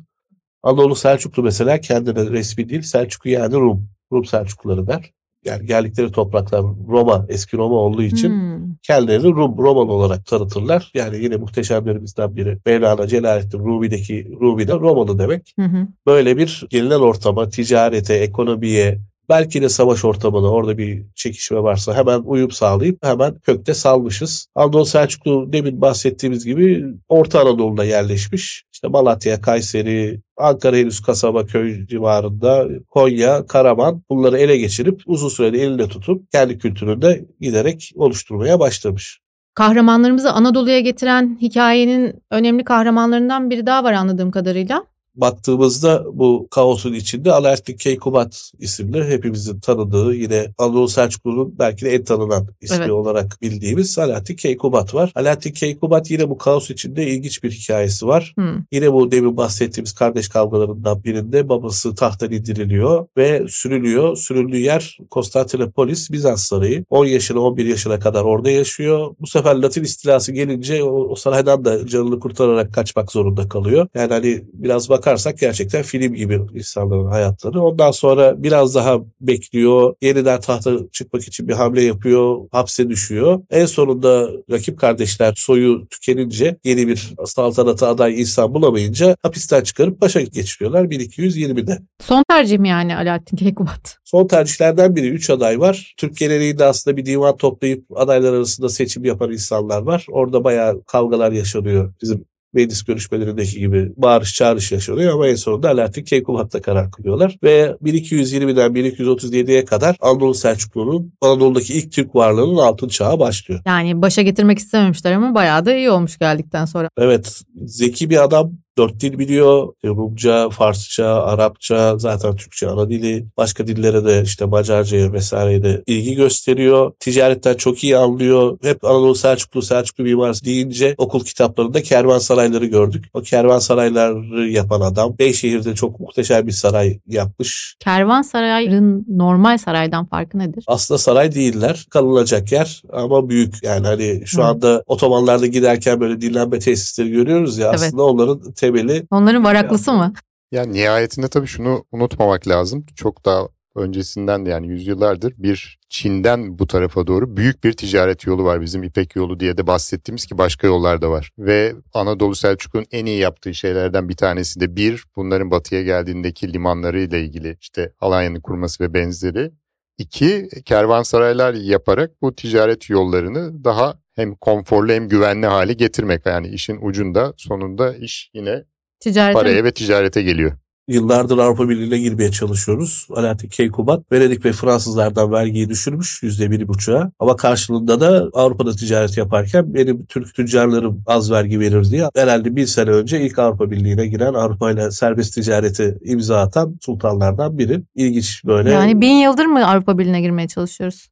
Anadolu 0.63 0.95
Selçuklu 0.95 1.43
mesela 1.43 1.81
kendine 1.81 2.29
resmi 2.29 2.69
değil, 2.69 2.81
Selçuklu 2.81 3.29
yani 3.29 3.55
Rum, 3.55 3.89
Rum 4.11 4.25
Selçukluları 4.25 4.87
der. 4.87 5.11
Yani 5.45 5.65
geldikleri 5.65 6.11
topraklar 6.11 6.61
Roma, 6.87 7.25
eski 7.29 7.57
Roma 7.57 7.75
olduğu 7.75 8.03
için 8.03 8.29
Hmm. 8.29 8.75
kendilerini 8.83 9.27
Rum, 9.27 9.57
Romalı 9.57 9.91
olarak 9.91 10.25
tanıtırlar. 10.25 10.91
Yani 10.93 11.17
yine 11.23 11.35
muhteşemlerimizden 11.35 12.35
biri 12.35 12.57
Mevlana 12.65 13.07
Celaleddin 13.07 13.59
Rumi'deki 13.59 14.31
Rumi 14.41 14.67
de 14.67 14.73
Romalı 14.73 15.19
demek. 15.19 15.53
Hı 15.59 15.65
hı. 15.65 15.87
Böyle 16.05 16.37
bir 16.37 16.65
gelinen 16.69 16.99
ortama, 16.99 17.49
ticarete, 17.49 18.13
ekonomiye, 18.13 18.99
belki 19.29 19.61
de 19.61 19.69
savaş 19.69 20.05
ortamına 20.05 20.49
orada 20.51 20.77
bir 20.77 21.03
çekişme 21.15 21.63
varsa 21.63 21.95
hemen 21.95 22.19
uyum 22.19 22.51
sağlayıp 22.51 23.05
hemen 23.05 23.39
kökte 23.39 23.73
salmışız. 23.73 24.47
Anadolu 24.55 24.85
Selçuklu 24.85 25.53
demin 25.53 25.81
bahsettiğimiz 25.81 26.45
gibi 26.45 26.85
Orta 27.09 27.41
Anadolu'da 27.41 27.85
yerleşmiş. 27.85 28.63
İşte 28.73 28.87
Malatya, 28.87 29.41
Kayseri, 29.41 30.21
Ankara 30.37 30.75
henüz 30.75 31.01
kasaba 31.01 31.45
köy 31.45 31.87
civarında, 31.87 32.67
Konya, 32.89 33.45
Karaman 33.47 34.03
bunları 34.09 34.37
ele 34.37 34.57
geçirip 34.57 35.01
uzun 35.05 35.29
sürede 35.29 35.61
elinde 35.61 35.87
tutup 35.87 36.31
kendi 36.31 36.57
kültüründe 36.57 37.25
giderek 37.41 37.91
oluşturmaya 37.95 38.59
başlamış. 38.59 39.19
Kahramanlarımızı 39.53 40.31
Anadolu'ya 40.31 40.79
getiren 40.79 41.37
hikayenin 41.41 42.23
önemli 42.31 42.63
kahramanlarından 42.63 43.49
biri 43.49 43.65
daha 43.65 43.83
var 43.83 43.93
anladığım 43.93 44.31
kadarıyla. 44.31 44.83
Baktığımızda 45.17 46.05
bu 46.13 46.47
kaosun 46.51 46.93
içinde 46.93 47.31
Alaaddin 47.31 47.77
Keykubat 47.77 48.51
isimli 48.59 49.03
hepimizin 49.03 49.59
tanıdığı 49.59 50.13
yine 50.13 50.47
Anadolu 50.57 50.87
Selçuklu'nun 50.87 51.55
belki 51.59 51.85
de 51.85 51.95
en 51.95 52.03
tanınan 52.03 52.47
ismi 52.61 52.77
Evet. 52.77 52.91
olarak 52.91 53.37
bildiğimiz 53.41 53.99
Alaaddin 53.99 54.35
Keykubat 54.35 54.93
var. 54.93 55.11
Alaaddin 55.15 55.51
Keykubat 55.51 56.11
yine 56.11 56.29
bu 56.29 56.37
kaos 56.37 56.69
içinde 56.69 57.07
ilginç 57.07 57.43
bir 57.43 57.51
hikayesi 57.51 58.07
var. 58.07 58.33
Hı. 58.39 58.55
Yine 58.71 58.93
bu 58.93 59.11
demin 59.11 59.37
bahsettiğimiz 59.37 59.93
kardeş 59.93 60.29
kavgalarından 60.29 61.03
birinde 61.03 61.49
babası 61.49 61.95
tahttan 61.95 62.31
indiriliyor 62.31 63.07
ve 63.17 63.45
sürülüyor. 63.49 64.15
Sürüldüğü 64.15 64.57
yer 64.57 64.97
Konstantinopolis, 65.09 66.11
Bizans 66.11 66.43
Sarayı. 66.43 66.85
10 66.89 67.05
yaşına 67.05 67.39
11 67.39 67.65
yaşına 67.65 67.99
kadar 67.99 68.23
orada 68.23 68.49
yaşıyor. 68.49 69.15
Bu 69.19 69.27
sefer 69.27 69.55
Latin 69.55 69.83
istilası 69.83 70.31
gelince 70.31 70.83
o, 70.83 71.09
o 71.09 71.15
saraydan 71.15 71.65
da 71.65 71.87
canını 71.87 72.19
kurtararak 72.19 72.73
kaçmak 72.73 73.11
zorunda 73.11 73.49
kalıyor. 73.49 73.87
Yani 73.95 74.13
hani 74.13 74.43
biraz 74.53 74.89
bakarsak 75.07 75.39
gerçekten 75.39 75.83
film 75.83 76.13
gibi 76.13 76.41
insanların 76.53 77.07
hayatları. 77.07 77.61
Ondan 77.61 77.91
sonra 77.91 78.43
biraz 78.43 78.75
daha 78.75 78.97
bekliyor. 79.21 79.95
Yeniden 80.01 80.39
tahta 80.39 80.71
çıkmak 80.91 81.27
için 81.27 81.47
bir 81.47 81.53
hamle 81.53 81.83
yapıyor. 81.83 82.37
Hapse 82.51 82.89
düşüyor. 82.89 83.41
En 83.49 83.65
sonunda 83.65 84.29
rakip 84.51 84.79
kardeşler 84.79 85.33
soyu 85.37 85.87
tükenince 85.87 86.57
yeni 86.63 86.87
bir 86.87 87.13
saltanata 87.25 87.87
aday 87.87 88.21
insan 88.21 88.53
bulamayınca 88.53 89.15
hapisten 89.23 89.63
çıkarıp 89.63 90.01
başa 90.01 90.21
geçiriyorlar 90.21 90.83
1220'de. 90.83 91.79
Son 92.01 92.23
tercihim 92.29 92.65
yani 92.65 92.95
Alaaddin 92.95 93.37
Keykubat. 93.37 93.97
Son 94.03 94.27
tercihlerden 94.27 94.95
biri 94.95 95.09
3 95.09 95.29
aday 95.29 95.59
var. 95.59 95.93
Türk 95.97 96.17
geleneğinde 96.17 96.65
aslında 96.65 96.97
bir 96.97 97.05
divan 97.05 97.37
toplayıp 97.37 97.85
adaylar 97.95 98.33
arasında 98.33 98.69
seçim 98.69 99.05
yapan 99.05 99.31
insanlar 99.31 99.81
var. 99.81 100.05
Orada 100.11 100.43
bayağı 100.43 100.83
kavgalar 100.83 101.31
yaşanıyor. 101.31 101.93
Bizim 102.01 102.25
meclis 102.53 102.83
görüşmelerindeki 102.83 103.59
gibi 103.59 103.91
bağırış 103.97 104.33
çağırış 104.33 104.71
yaşanıyor 104.71 105.13
ama 105.13 105.27
en 105.27 105.35
sonunda 105.35 105.69
Alaaddin 105.69 106.03
Keykubat'ta 106.03 106.61
karar 106.61 106.91
kılıyorlar. 106.91 107.37
Ve 107.43 107.75
1220'den 107.83 108.71
1237'ye 108.71 109.65
kadar 109.65 109.95
Anadolu 110.01 110.33
Selçuklu'nun 110.33 111.13
Anadolu'daki 111.21 111.73
ilk 111.73 111.91
Türk 111.91 112.15
varlığının 112.15 112.57
altın 112.57 112.87
çağı 112.87 113.19
başlıyor. 113.19 113.61
Yani 113.65 114.01
başa 114.01 114.21
getirmek 114.21 114.59
istememişler 114.59 115.11
ama 115.11 115.35
bayağı 115.35 115.65
da 115.65 115.75
iyi 115.75 115.89
olmuş 115.89 116.17
geldikten 116.17 116.65
sonra. 116.65 116.89
Evet 116.97 117.41
zeki 117.65 118.09
bir 118.09 118.23
adam 118.23 118.53
dört 118.77 118.99
dil 118.99 119.19
biliyor. 119.19 119.73
Rumca, 119.85 120.49
Farsça, 120.49 121.05
Arapça, 121.07 121.97
zaten 121.97 122.35
Türkçe 122.35 122.67
ana 122.67 122.89
dili. 122.89 123.25
Başka 123.37 123.67
dillere 123.67 124.05
de 124.05 124.21
işte 124.25 124.45
Macarca'ya 124.45 125.13
vesaireye 125.13 125.63
de 125.63 125.83
ilgi 125.87 126.15
gösteriyor. 126.15 126.91
Ticaretten 126.99 127.53
çok 127.53 127.83
iyi 127.83 127.97
anlıyor. 127.97 128.57
Hep 128.63 128.85
Anadolu 128.85 129.15
Selçuklu, 129.15 129.61
Selçuklu 129.61 130.03
mimarisi 130.03 130.45
deyince 130.45 130.95
okul 130.97 131.23
kitaplarında 131.23 131.81
kervansarayları 131.81 132.65
gördük. 132.65 133.05
O 133.13 133.21
kervansarayları 133.21 134.49
yapan 134.49 134.81
adam 134.81 135.15
Beyşehir'de 135.19 135.75
çok 135.75 135.99
muhteşem 135.99 136.47
bir 136.47 136.51
saray 136.51 136.99
yapmış. 137.07 137.75
Kervansarayın 137.79 139.05
normal 139.09 139.57
saraydan 139.57 140.05
farkı 140.05 140.39
nedir? 140.39 140.63
Aslında 140.67 140.97
saray 140.97 141.35
değiller. 141.35 141.85
Kalınacak 141.89 142.51
yer 142.51 142.81
ama 142.93 143.29
büyük. 143.29 143.63
Yani 143.63 143.87
hani 143.87 144.21
şu 144.25 144.41
Hı. 144.41 144.45
anda 144.45 144.83
otobanlarda 144.87 145.47
giderken 145.47 145.99
böyle 145.99 146.21
dinlenme 146.21 146.59
tesisleri 146.59 147.09
görüyoruz 147.09 147.57
ya 147.57 147.67
Evet. 147.69 147.79
aslında 147.79 148.03
onların 148.03 148.51
temeli 148.67 149.07
Onların 149.11 149.43
varaklısı 149.43 149.93
mı? 149.93 150.13
Yani 150.51 150.73
nihayetinde 150.73 151.27
tabii 151.27 151.47
şunu 151.47 151.85
unutmamak 151.91 152.47
lazım. 152.47 152.85
Çok 152.95 153.25
daha 153.25 153.47
öncesinden 153.75 154.45
de 154.45 154.49
yani 154.49 154.67
yüzyıllardır 154.67 155.33
bir 155.37 155.79
Çin'den 155.89 156.59
bu 156.59 156.67
tarafa 156.67 157.07
doğru 157.07 157.37
büyük 157.37 157.63
bir 157.63 157.73
ticaret 157.73 158.25
yolu 158.27 158.43
var. 158.43 158.61
Bizim 158.61 158.83
İpek 158.83 159.15
yolu 159.15 159.39
diye 159.39 159.57
de 159.57 159.67
bahsettiğimiz 159.67 160.25
ki 160.25 160.37
başka 160.37 160.67
yollar 160.67 161.01
da 161.01 161.11
var. 161.11 161.31
Ve 161.39 161.75
Anadolu 161.93 162.35
Selçuklu'nun 162.35 162.85
en 162.91 163.05
iyi 163.05 163.19
yaptığı 163.19 163.53
şeylerden 163.53 164.09
bir 164.09 164.15
tanesi 164.15 164.59
de 164.59 164.75
bir 164.75 165.03
bunların 165.15 165.51
batıya 165.51 165.83
geldiğindeki 165.83 166.53
limanları 166.53 166.99
ile 166.99 167.21
ilgili 167.21 167.57
işte 167.61 167.91
Alanya'nın 167.99 168.41
kurması 168.41 168.83
ve 168.83 168.93
benzeri. 168.93 169.51
İki 169.97 170.49
kervansaraylar 170.65 171.53
yaparak 171.53 172.21
bu 172.21 172.35
ticaret 172.35 172.89
yollarını 172.89 173.63
daha 173.63 173.99
hem 174.17 174.35
konforlu 174.35 174.91
hem 174.91 175.09
güvenli 175.09 175.45
hale 175.45 175.73
getirmek. 175.73 176.25
Yani 176.25 176.47
işin 176.47 176.77
ucunda 176.81 177.33
sonunda 177.37 177.95
iş 177.95 178.29
yine 178.33 178.63
Ticarete 178.99 179.33
paraya 179.33 179.63
ve 179.63 179.71
ticarete 179.71 180.21
geliyor. 180.21 180.51
Yıllardır 180.87 181.37
Avrupa 181.37 181.69
Birliği'ne 181.69 181.97
girmeye 181.97 182.31
çalışıyoruz. 182.31 183.07
Alaaddin 183.15 183.47
Keykubat, 183.47 184.11
Venedik 184.11 184.45
ve 184.45 184.51
Fransızlardan 184.51 185.31
vergiyi 185.31 185.69
düşürmüş 185.69 186.23
yüzde 186.23 186.51
bir 186.51 186.67
buçuğa. 186.67 187.11
Ama 187.19 187.35
karşılığında 187.35 187.99
da 187.99 188.29
Avrupa'da 188.33 188.71
ticaret 188.71 189.17
yaparken 189.17 189.73
benim 189.73 190.05
Türk 190.05 190.35
tüccarlarım 190.35 191.03
az 191.05 191.31
vergi 191.31 191.59
verir 191.59 191.83
diye 191.83 192.09
herhalde 192.15 192.55
bir 192.55 192.65
sene 192.65 192.89
önce 192.89 193.21
ilk 193.21 193.39
Avrupa 193.39 193.71
Birliği'ne 193.71 194.07
giren 194.07 194.33
Avrupa 194.33 194.71
ile 194.71 194.91
serbest 194.91 195.33
ticareti 195.33 195.97
imza 196.01 196.41
atan 196.41 196.77
sultanlardan 196.81 197.57
biri. 197.57 197.83
İlginç 197.95 198.45
böyle. 198.45 198.71
Yani 198.71 199.01
bin 199.01 199.15
yıldır 199.15 199.45
mı 199.45 199.67
Avrupa 199.67 199.97
Birliği'ne 199.97 200.21
girmeye 200.21 200.47
çalışıyoruz? 200.47 201.07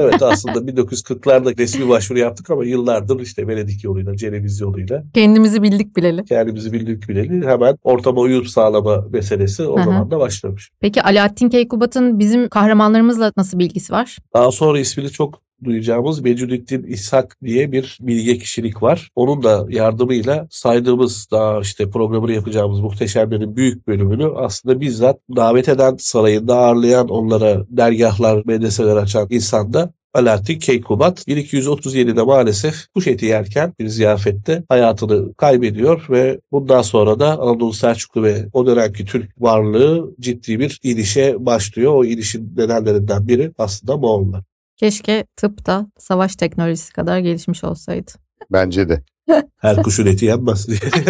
Evet 0.00 0.22
aslında 0.22 0.58
1940'larda 0.58 1.58
resmi 1.58 1.88
başvuru 1.88 2.18
yaptık 2.18 2.50
ama 2.50 2.64
yıllardır 2.64 3.20
işte 3.20 3.48
Venedik 3.48 3.84
yoluyla, 3.84 4.16
Ceneviz 4.16 4.60
yoluyla 4.60 5.04
Kendimizi 5.14 5.62
bildik 5.62 5.96
bileli. 5.96 6.24
kendimizi 6.24 6.72
bildik 6.72 7.08
bileli 7.08 7.46
hemen 7.46 7.78
ortama 7.82 8.20
uyum 8.20 8.44
sağlama 8.44 9.04
meselesi 9.12 9.62
o 9.62 9.82
zaman 9.84 10.10
da 10.10 10.18
başlamış. 10.18 10.70
Peki 10.80 11.02
Alaaddin 11.02 11.48
Keykubat'ın 11.48 12.18
bizim 12.18 12.48
kahramanlarımızla 12.48 13.32
nasıl 13.36 13.58
bir 13.58 13.64
ilgisi 13.64 13.92
var? 13.92 14.18
Daha 14.34 14.52
sonra 14.52 14.78
ismini 14.78 15.10
çok 15.10 15.43
duyacağımız 15.64 16.20
Mecnunettin 16.20 16.82
İshak 16.82 17.36
diye 17.44 17.72
bir 17.72 17.98
bilge 18.00 18.38
kişilik 18.38 18.82
var. 18.82 19.10
Onun 19.14 19.42
da 19.42 19.66
yardımıyla 19.68 20.46
saydığımız 20.50 21.28
daha 21.30 21.60
işte 21.60 21.90
programını 21.90 22.32
yapacağımız 22.32 22.80
muhteşemlerin 22.80 23.56
büyük 23.56 23.86
bölümünü 23.86 24.26
aslında 24.36 24.80
bizzat 24.80 25.20
davet 25.36 25.68
eden 25.68 25.96
sarayında 25.98 26.56
ağırlayan 26.56 27.08
onlara 27.08 27.66
dergahlar, 27.68 28.42
medreseler 28.46 28.96
açan 28.96 29.26
insan 29.30 29.72
da 29.72 29.92
Alaaddin 30.14 30.58
Keykubat 30.58 31.28
1237'de 31.28 32.22
maalesef 32.22 32.74
kuş 32.94 33.06
eti 33.06 33.26
yerken 33.26 33.72
bir 33.78 33.88
ziyafette 33.88 34.62
hayatını 34.68 35.34
kaybediyor 35.34 36.06
ve 36.10 36.40
bundan 36.52 36.82
sonra 36.82 37.20
da 37.20 37.40
Anadolu 37.40 37.72
Selçuklu 37.72 38.22
ve 38.22 38.46
o 38.52 38.66
dönemki 38.66 39.04
Türk 39.04 39.42
varlığı 39.42 40.14
ciddi 40.20 40.58
bir 40.58 40.80
inişe 40.82 41.46
başlıyor. 41.46 41.94
O 41.94 42.04
inişin 42.04 42.52
nedenlerinden 42.56 43.28
biri 43.28 43.52
aslında 43.58 43.96
Moğollar. 43.96 44.42
Keşke 44.76 45.26
tıp 45.36 45.66
da 45.66 45.86
savaş 45.98 46.36
teknolojisi 46.36 46.92
kadar 46.92 47.18
gelişmiş 47.18 47.64
olsaydı. 47.64 48.10
Bence 48.52 48.88
de. 48.88 49.02
Her 49.56 49.82
kuşun 49.82 50.06
eti 50.06 50.24
yenmez 50.24 50.68
diye. 50.68 50.78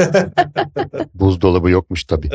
Buzdolabı 1.14 1.70
yokmuş 1.70 2.04
tabii. 2.04 2.30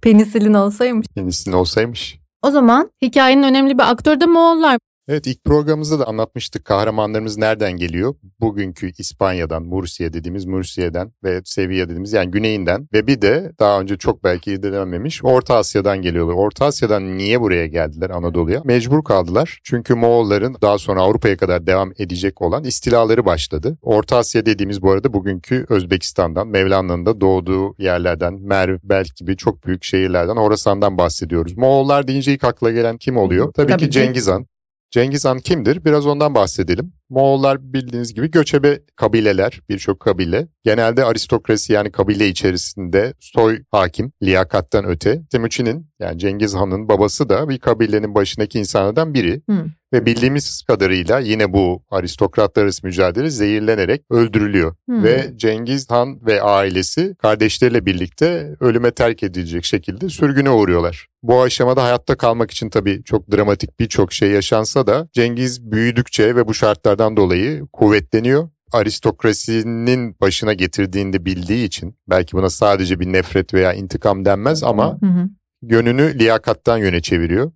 Penisilin 0.00 0.54
olsaymış. 0.54 1.06
Yenisinin 1.16 1.54
olsaymış. 1.54 2.18
O 2.42 2.50
zaman 2.50 2.90
hikayenin 3.02 3.42
önemli 3.42 3.78
bir 3.78 3.90
aktörü 3.90 4.20
de 4.20 4.26
Moğollar. 4.26 4.78
Evet 5.08 5.26
ilk 5.26 5.44
programımızda 5.44 5.98
da 5.98 6.04
anlatmıştık 6.06 6.64
kahramanlarımız 6.64 7.36
nereden 7.36 7.72
geliyor? 7.72 8.14
Bugünkü 8.40 8.90
İspanya'dan, 8.98 9.62
Mursiye 9.62 10.12
dediğimiz 10.12 10.44
Mursiye'den 10.44 11.12
ve 11.24 11.40
Sevilla 11.44 11.84
dediğimiz 11.84 12.12
yani 12.12 12.30
güneyinden 12.30 12.88
ve 12.92 13.06
bir 13.06 13.22
de 13.22 13.52
daha 13.58 13.80
önce 13.80 13.96
çok 13.96 14.24
belki 14.24 14.52
irdelenmemiş 14.52 15.24
Orta 15.24 15.56
Asya'dan 15.56 16.02
geliyorlar. 16.02 16.34
Orta 16.34 16.64
Asya'dan 16.64 17.18
niye 17.18 17.40
buraya 17.40 17.66
geldiler 17.66 18.10
Anadolu'ya? 18.10 18.62
Mecbur 18.64 19.04
kaldılar. 19.04 19.60
Çünkü 19.64 19.94
Moğolların 19.94 20.56
daha 20.62 20.78
sonra 20.78 21.02
Avrupa'ya 21.02 21.36
kadar 21.36 21.66
devam 21.66 21.92
edecek 21.98 22.42
olan 22.42 22.64
istilaları 22.64 23.24
başladı. 23.24 23.78
Orta 23.82 24.16
Asya 24.16 24.46
dediğimiz 24.46 24.82
bu 24.82 24.90
arada 24.90 25.12
bugünkü 25.12 25.66
Özbekistan'dan, 25.68 26.48
Mevlana'nın 26.48 27.06
da 27.06 27.20
doğduğu 27.20 27.74
yerlerden, 27.78 28.34
Merv, 28.34 28.78
Belk 28.82 29.16
gibi 29.16 29.36
çok 29.36 29.66
büyük 29.66 29.84
şehirlerden, 29.84 30.36
Horasan'dan 30.36 30.98
bahsediyoruz. 30.98 31.56
Moğollar 31.56 32.08
deyince 32.08 32.32
ilk 32.32 32.44
akla 32.44 32.70
gelen 32.70 32.96
kim 32.98 33.16
oluyor? 33.16 33.52
Tabii, 33.52 33.66
Tabii 33.66 33.78
ki 33.78 33.84
ki. 33.84 33.90
Cengiz 33.90 34.28
Han. 34.28 34.46
Cengiz 34.90 35.24
Han 35.24 35.38
kimdir? 35.38 35.84
Biraz 35.84 36.06
ondan 36.06 36.34
bahsedelim. 36.34 36.92
Moğollar 37.10 37.72
bildiğiniz 37.72 38.14
gibi 38.14 38.30
göçebe 38.30 38.80
kabileler, 38.96 39.60
birçok 39.68 40.00
kabile. 40.00 40.48
Genelde 40.64 41.04
aristokrasi 41.04 41.72
yani 41.72 41.92
kabile 41.92 42.28
içerisinde 42.28 43.14
soy 43.20 43.62
hakim, 43.70 44.12
liyakattan 44.22 44.84
öte. 44.84 45.22
Temüçin'in 45.30 45.86
yani 46.00 46.18
Cengiz 46.18 46.54
Han'ın 46.54 46.88
babası 46.88 47.28
da 47.28 47.48
bir 47.48 47.58
kabilenin 47.58 48.14
başındaki 48.14 48.58
insanlardan 48.58 49.14
biri. 49.14 49.42
Hı. 49.50 49.66
Ve 49.92 50.06
bildiğimiz 50.06 50.62
kadarıyla 50.62 51.18
yine 51.18 51.52
bu 51.52 51.82
aristokratlar 51.90 52.62
arası 52.62 52.86
mücadele 52.86 53.30
zehirlenerek 53.30 54.02
öldürülüyor. 54.10 54.74
Hmm. 54.86 55.04
Ve 55.04 55.32
Cengiz 55.36 55.90
Han 55.90 56.26
ve 56.26 56.42
ailesi 56.42 57.14
kardeşleriyle 57.22 57.86
birlikte 57.86 58.56
ölüme 58.60 58.90
terk 58.90 59.22
edilecek 59.22 59.64
şekilde 59.64 60.08
sürgüne 60.08 60.50
uğruyorlar. 60.50 61.06
Bu 61.22 61.42
aşamada 61.42 61.84
hayatta 61.84 62.16
kalmak 62.16 62.50
için 62.50 62.70
tabii 62.70 63.02
çok 63.04 63.32
dramatik 63.32 63.80
birçok 63.80 64.12
şey 64.12 64.30
yaşansa 64.30 64.86
da 64.86 65.08
Cengiz 65.12 65.70
büyüdükçe 65.72 66.36
ve 66.36 66.48
bu 66.48 66.54
şartlardan 66.54 67.16
dolayı 67.16 67.66
kuvvetleniyor. 67.72 68.48
Aristokrasinin 68.72 70.16
başına 70.20 70.52
getirdiğinde 70.52 71.24
bildiği 71.24 71.66
için 71.66 71.96
belki 72.08 72.32
buna 72.36 72.50
sadece 72.50 73.00
bir 73.00 73.12
nefret 73.12 73.54
veya 73.54 73.72
intikam 73.72 74.24
denmez 74.24 74.62
ama 74.62 74.98
Hı 75.00 75.06
hı. 75.06 75.28
yönünü 75.62 76.18
liyakattan 76.18 76.78
yöne 76.78 77.00
çeviriyor. 77.00 77.52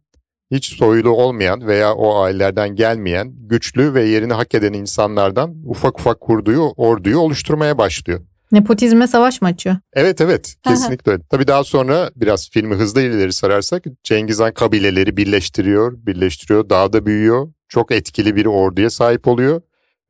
Hiç 0.50 0.76
soylu 0.76 1.10
olmayan 1.10 1.66
veya 1.66 1.94
o 1.94 2.20
ailelerden 2.20 2.74
gelmeyen 2.74 3.32
güçlü 3.36 3.94
ve 3.94 4.04
yerini 4.04 4.32
hak 4.32 4.54
eden 4.54 4.72
insanlardan 4.72 5.54
ufak 5.64 6.00
ufak 6.00 6.20
kurduğu 6.20 6.70
orduyu 6.70 7.18
oluşturmaya 7.18 7.78
başlıyor. 7.78 8.20
Nepotizme 8.52 9.06
savaş 9.06 9.42
mı 9.42 9.48
açıyor? 9.48 9.76
Evet 9.92 10.20
evet 10.20 10.54
kesinlikle 10.62 11.12
öyle. 11.12 11.22
Tabii 11.30 11.46
daha 11.46 11.64
sonra 11.64 12.10
biraz 12.16 12.50
filmi 12.50 12.74
hızlı 12.74 13.02
ileri 13.02 13.32
sararsak 13.32 13.84
Cengiz 14.04 14.40
Han 14.40 14.54
kabileleri 14.54 15.16
birleştiriyor, 15.16 16.06
birleştiriyor, 16.06 16.68
daha 16.68 16.92
da 16.92 17.06
büyüyor. 17.06 17.52
Çok 17.68 17.92
etkili 17.92 18.36
bir 18.36 18.46
orduya 18.46 18.90
sahip 18.90 19.28
oluyor 19.28 19.60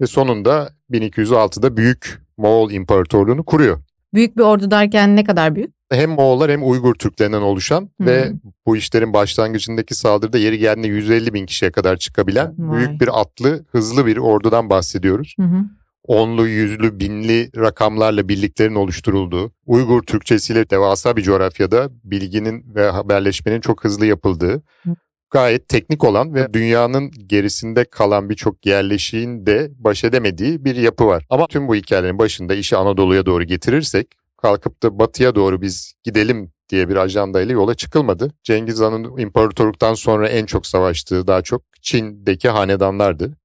ve 0.00 0.06
sonunda 0.06 0.70
1206'da 0.90 1.76
büyük 1.76 2.22
Moğol 2.36 2.70
İmparatorluğunu 2.70 3.44
kuruyor. 3.44 3.78
Büyük 4.14 4.36
bir 4.36 4.42
ordu 4.42 4.70
derken 4.70 5.16
ne 5.16 5.24
kadar 5.24 5.54
büyük? 5.54 5.79
Hem 5.92 6.10
Moğollar 6.10 6.50
hem 6.50 6.70
Uygur 6.70 6.94
Türklerinden 6.94 7.40
oluşan 7.40 7.90
Hı. 8.00 8.06
ve 8.06 8.32
bu 8.66 8.76
işlerin 8.76 9.12
başlangıcındaki 9.12 9.94
saldırıda 9.94 10.38
yeri 10.38 10.58
geldiğinde 10.58 10.88
150 10.88 11.34
bin 11.34 11.46
kişiye 11.46 11.70
kadar 11.72 11.96
çıkabilen 11.96 12.54
Vay. 12.58 12.78
büyük 12.78 13.00
bir 13.00 13.20
atlı, 13.20 13.64
hızlı 13.72 14.06
bir 14.06 14.16
ordudan 14.16 14.70
bahsediyoruz. 14.70 15.34
Hı 15.38 15.46
hı. 15.46 15.64
onlu, 16.04 16.48
yüzlü, 16.48 17.00
binli 17.00 17.50
rakamlarla 17.56 18.28
birliklerin 18.28 18.74
oluşturulduğu, 18.74 19.52
Uygur 19.66 20.02
Türkçesiyle 20.02 20.70
devasa 20.70 21.16
bir 21.16 21.22
coğrafyada 21.22 21.88
bilginin 22.04 22.74
ve 22.74 22.90
haberleşmenin 22.90 23.60
çok 23.60 23.84
hızlı 23.84 24.06
yapıldığı, 24.06 24.62
gayet 25.30 25.68
teknik 25.68 26.04
olan 26.04 26.34
ve 26.34 26.54
dünyanın 26.54 27.10
gerisinde 27.26 27.84
kalan 27.84 28.30
birçok 28.30 28.66
yerleşiğin 28.66 29.46
de 29.46 29.70
baş 29.78 30.04
edemediği 30.04 30.64
bir 30.64 30.76
yapı 30.76 31.06
var. 31.06 31.26
Ama 31.30 31.46
tüm 31.46 31.68
bu 31.68 31.74
hikayelerin 31.74 32.18
başında 32.18 32.54
işi 32.54 32.76
Anadolu'ya 32.76 33.26
doğru 33.26 33.44
getirirsek, 33.44 34.06
kalkıp 34.42 34.82
da 34.82 34.98
batıya 34.98 35.34
doğru 35.34 35.62
biz 35.62 35.94
gidelim 36.04 36.52
diye 36.68 36.88
bir 36.88 36.96
ajandayla 36.96 37.52
yola 37.52 37.74
çıkılmadı. 37.74 38.32
Cengiz 38.42 38.80
Han'ın 38.80 39.18
imparatorluktan 39.18 39.94
sonra 39.94 40.28
en 40.28 40.46
çok 40.46 40.66
savaştığı 40.66 41.26
daha 41.26 41.42
çok 41.42 41.62
Çin'deki 41.82 42.48
hanedanlardı. 42.48 43.36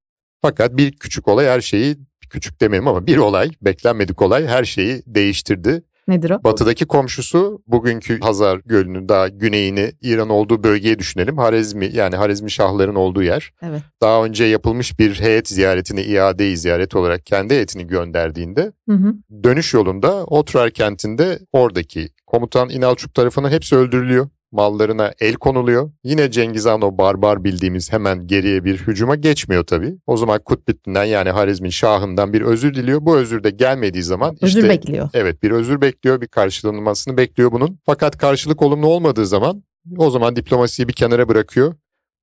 Fakat 0.42 0.78
bir 0.78 0.92
küçük 0.92 1.28
olay 1.28 1.48
her 1.48 1.62
şeyi 1.62 1.98
küçük 2.30 2.62
demeyeyim 2.62 2.88
ama 2.88 3.08
bir 3.08 3.18
olay, 3.18 3.52
beklenmedik 3.62 4.22
olay 4.22 4.48
her 4.48 4.64
şeyi 4.64 5.04
değiştirdi. 5.08 5.84
Nedir 6.08 6.30
o? 6.30 6.44
Batıdaki 6.44 6.86
komşusu 6.86 7.62
bugünkü 7.68 8.20
Hazar 8.20 8.62
Gölü'nün 8.66 9.10
daha 9.10 9.28
güneyini 9.28 9.92
İran 10.02 10.30
olduğu 10.30 10.64
bölgeye 10.64 11.00
düşünelim. 11.00 11.38
Harezmi 11.38 11.90
yani 11.94 12.16
Harezmi 12.16 12.52
Şahların 12.52 12.96
olduğu 12.96 13.24
yer. 13.24 13.52
Evet. 13.62 13.82
Daha 14.02 14.26
önce 14.26 14.44
yapılmış 14.44 15.00
bir 15.00 15.20
heyet 15.20 15.48
ziyaretini 15.48 16.02
iade 16.02 16.56
ziyaret 16.56 16.96
olarak 16.96 17.26
kendi 17.26 17.54
heyetini 17.54 17.88
gönderdiğinde 17.88 18.72
Hı 18.90 18.96
hı. 18.96 19.14
dönüş 19.44 19.74
yolunda 19.74 20.24
Otrar 20.24 20.72
kentinde 20.72 21.40
oradaki 21.54 22.10
komutan 22.28 22.70
İnalçuk 22.70 23.14
tarafından 23.14 23.50
hepsi 23.50 23.76
öldürülüyor. 23.76 24.28
Mallarına 24.56 25.14
el 25.20 25.34
konuluyor. 25.34 25.92
Yine 26.04 26.32
Cengiz 26.32 26.66
Han 26.66 26.82
o 26.82 26.98
barbar 26.98 27.44
bildiğimiz 27.44 27.92
hemen 27.94 28.28
geriye 28.28 28.64
bir 28.64 28.78
hücuma 28.78 29.16
geçmiyor 29.16 29.64
tabii. 29.64 29.98
O 30.08 30.18
zaman 30.18 30.40
Kutbettin'den 30.46 31.04
yani 31.04 31.30
Harizm'in 31.30 31.70
şahından 31.70 32.34
bir 32.34 32.42
özür 32.42 32.74
diliyor. 32.76 33.00
Bu 33.02 33.18
özür 33.18 33.44
de 33.44 33.50
gelmediği 33.50 34.04
zaman 34.04 34.38
Özür 34.42 34.58
işte 34.58 34.70
bekliyor. 34.70 35.10
Evet 35.14 35.44
bir 35.44 35.52
özür 35.52 35.82
bekliyor, 35.82 36.22
bir 36.22 36.28
karşılanmasını 36.28 37.18
bekliyor 37.18 37.52
bunun. 37.52 37.80
Fakat 37.86 38.18
karşılık 38.18 38.62
olumlu 38.62 38.88
olmadığı 38.88 39.26
zaman 39.26 39.64
o 39.98 40.10
zaman 40.10 40.36
diplomasiyi 40.36 40.88
bir 40.88 40.94
kenara 40.94 41.28
bırakıyor. 41.28 41.76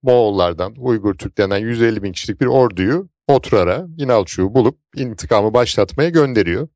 Moğollardan, 0.02 0.74
Uygur 0.78 1.14
Türklerinden 1.14 1.58
150 1.58 2.02
bin 2.02 2.12
kişilik 2.12 2.40
bir 2.40 2.46
orduyu 2.46 3.08
Otrar'a, 3.28 3.86
İnalçu'yu 3.98 4.54
bulup 4.54 4.78
intikamı 4.96 5.54
başlatmaya 5.54 6.08
gönderiyor. 6.08 6.68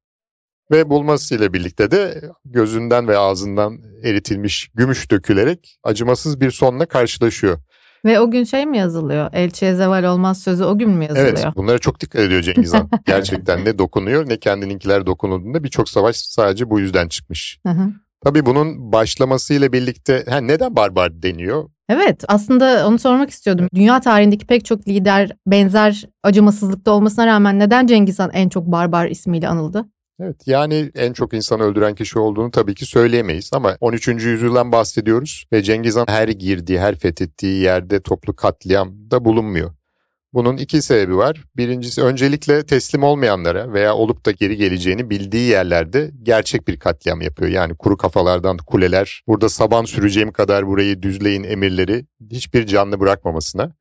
Ve 0.70 0.90
bulmasıyla 0.90 1.52
birlikte 1.52 1.90
de 1.90 2.30
gözünden 2.44 3.08
ve 3.08 3.18
ağzından 3.18 3.78
eritilmiş 4.02 4.70
gümüş 4.74 5.10
dökülerek 5.10 5.78
acımasız 5.84 6.40
bir 6.40 6.50
sonla 6.50 6.86
karşılaşıyor. 6.86 7.58
Ve 8.04 8.20
o 8.20 8.30
gün 8.30 8.44
şey 8.44 8.66
mi 8.66 8.78
yazılıyor? 8.78 9.30
Elçiye 9.32 9.74
zeval 9.74 10.04
olmaz 10.04 10.42
sözü 10.42 10.64
o 10.64 10.78
gün 10.78 10.90
mü 10.90 11.04
yazılıyor? 11.04 11.26
Evet 11.28 11.46
bunlara 11.56 11.78
çok 11.78 12.00
dikkat 12.00 12.22
ediyor 12.22 12.42
Cengiz 12.42 12.74
Han. 12.74 12.90
Gerçekten 13.06 13.64
ne 13.64 13.78
dokunuyor 13.78 14.28
ne 14.28 14.38
kendininkiler 14.38 15.06
dokunulduğunda 15.06 15.64
birçok 15.64 15.88
savaş 15.88 16.16
sadece 16.16 16.70
bu 16.70 16.80
yüzden 16.80 17.08
çıkmış. 17.08 17.60
Hı 17.66 17.72
hı. 17.72 17.88
Tabii 18.24 18.46
bunun 18.46 18.92
başlamasıyla 18.92 19.72
birlikte 19.72 20.24
ha, 20.28 20.38
neden 20.38 20.76
barbar 20.76 21.22
deniyor? 21.22 21.68
Evet 21.88 22.24
aslında 22.28 22.86
onu 22.88 22.98
sormak 22.98 23.30
istiyordum. 23.30 23.68
Dünya 23.74 24.00
tarihindeki 24.00 24.46
pek 24.46 24.64
çok 24.64 24.88
lider 24.88 25.36
benzer 25.46 26.04
acımasızlıkta 26.22 26.90
olmasına 26.90 27.26
rağmen 27.26 27.58
neden 27.58 27.86
Cengiz 27.86 28.18
Han 28.18 28.30
en 28.32 28.48
çok 28.48 28.66
barbar 28.66 29.06
ismiyle 29.06 29.48
anıldı? 29.48 29.84
Evet 30.20 30.42
yani 30.46 30.90
en 30.94 31.12
çok 31.12 31.34
insanı 31.34 31.62
öldüren 31.62 31.94
kişi 31.94 32.18
olduğunu 32.18 32.50
tabii 32.50 32.74
ki 32.74 32.86
söyleyemeyiz 32.86 33.50
ama 33.52 33.76
13. 33.80 34.08
yüzyıldan 34.08 34.72
bahsediyoruz 34.72 35.44
ve 35.52 35.62
Cengiz 35.62 35.96
Han 35.96 36.06
her 36.08 36.28
girdiği, 36.28 36.80
her 36.80 36.98
fethettiği 36.98 37.62
yerde 37.62 38.02
toplu 38.02 38.36
katliamda 38.36 39.24
bulunmuyor. 39.24 39.74
Bunun 40.32 40.56
iki 40.56 40.82
sebebi 40.82 41.16
var. 41.16 41.44
Birincisi 41.56 42.02
öncelikle 42.02 42.66
teslim 42.66 43.02
olmayanlara 43.02 43.72
veya 43.72 43.94
olup 43.94 44.26
da 44.26 44.30
geri 44.30 44.56
geleceğini 44.56 45.10
bildiği 45.10 45.48
yerlerde 45.48 46.10
gerçek 46.22 46.68
bir 46.68 46.78
katliam 46.78 47.20
yapıyor. 47.20 47.50
Yani 47.50 47.76
kuru 47.76 47.96
kafalardan 47.96 48.56
kuleler, 48.56 49.22
burada 49.26 49.48
saban 49.48 49.84
süreceğim 49.84 50.32
kadar 50.32 50.66
burayı 50.66 51.02
düzleyin 51.02 51.42
emirleri 51.42 52.06
hiçbir 52.30 52.66
canlı 52.66 53.00
bırakmamasına. 53.00 53.72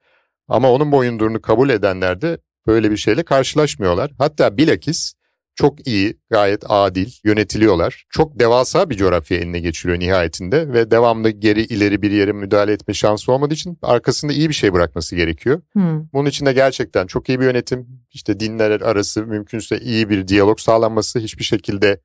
Ama 0.48 0.72
onun 0.72 0.92
boyundurunu 0.92 1.42
kabul 1.42 1.70
edenler 1.70 2.22
de 2.22 2.38
böyle 2.68 2.92
bir 2.92 2.98
şeyle 2.98 3.24
karşılaşmıyorlar. 3.24 4.12
Hatta 4.18 4.58
bilakis 4.58 5.14
çok 5.56 5.88
iyi, 5.88 6.18
gayet 6.30 6.64
adil 6.70 7.12
yönetiliyorlar. 7.24 8.06
Çok 8.10 8.40
devasa 8.40 8.90
bir 8.90 8.96
coğrafya 8.96 9.38
eline 9.38 9.60
geçiriyor 9.60 10.00
nihayetinde 10.00 10.74
ve 10.74 10.92
devamlı 10.92 11.30
geri 11.30 11.62
ileri 11.62 12.02
bir 12.02 12.12
yere 12.12 12.32
müdahale 12.32 12.72
etme 12.72 12.94
şansı 12.94 13.32
olmadığı 13.32 13.54
için 13.54 13.78
arkasında 13.82 14.34
iyi 14.34 14.50
bir 14.50 14.54
şey 14.54 14.74
bırakması 14.74 15.16
gerekiyor. 15.16 15.62
Hmm. 15.74 16.08
Bunun 16.14 16.30
için 16.30 16.46
de 16.46 16.54
gerçekten 16.54 17.08
çok 17.08 17.30
iyi 17.30 17.40
bir 17.40 17.46
yönetim, 17.46 17.88
işte 18.14 18.40
dinler 18.40 18.82
arası 18.82 19.26
mümkünse 19.26 19.80
iyi 19.80 20.10
bir 20.10 20.28
diyalog 20.28 20.60
sağlanması, 20.60 21.20
hiçbir 21.20 21.44
şekilde 21.44 22.00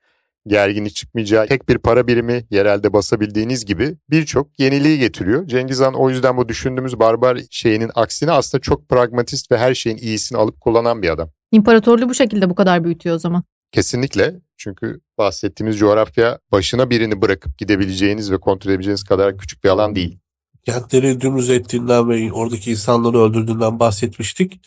gerginlik 0.46 0.94
çıkmayacağı, 0.94 1.46
tek 1.46 1.68
bir 1.68 1.78
para 1.78 2.06
birimi 2.06 2.44
yerelde 2.50 2.92
basabildiğiniz 2.92 3.64
gibi 3.64 3.96
birçok 4.10 4.60
yeniliği 4.60 4.98
getiriyor. 4.98 5.46
Cengiz 5.46 5.80
Han 5.80 5.94
o 5.94 6.10
yüzden 6.10 6.36
bu 6.36 6.48
düşündüğümüz 6.48 6.98
barbar 6.98 7.38
şeyinin 7.50 7.90
aksine 7.94 8.32
aslında 8.32 8.62
çok 8.62 8.88
pragmatist 8.88 9.52
ve 9.52 9.58
her 9.58 9.74
şeyin 9.74 9.96
iyisini 9.96 10.38
alıp 10.38 10.60
kullanan 10.60 11.02
bir 11.02 11.10
adam. 11.10 11.30
İmparatorluğu 11.52 12.08
bu 12.08 12.14
şekilde 12.14 12.50
bu 12.50 12.54
kadar 12.54 12.84
büyütüyor 12.84 13.16
o 13.16 13.18
zaman. 13.18 13.44
Kesinlikle. 13.72 14.40
Çünkü 14.56 15.00
bahsettiğimiz 15.18 15.78
coğrafya 15.78 16.38
başına 16.52 16.90
birini 16.90 17.22
bırakıp 17.22 17.58
gidebileceğiniz 17.58 18.32
ve 18.32 18.40
kontrol 18.40 18.70
edebileceğiniz 18.70 19.04
kadar 19.04 19.38
küçük 19.38 19.64
bir 19.64 19.68
alan 19.68 19.94
değil. 19.94 20.18
Kentleri 20.64 21.20
dümdüz 21.20 21.50
ettiğinden 21.50 22.08
ve 22.08 22.32
oradaki 22.32 22.70
insanları 22.70 23.18
öldürdüğünden 23.18 23.80
bahsetmiştik. 23.80 24.60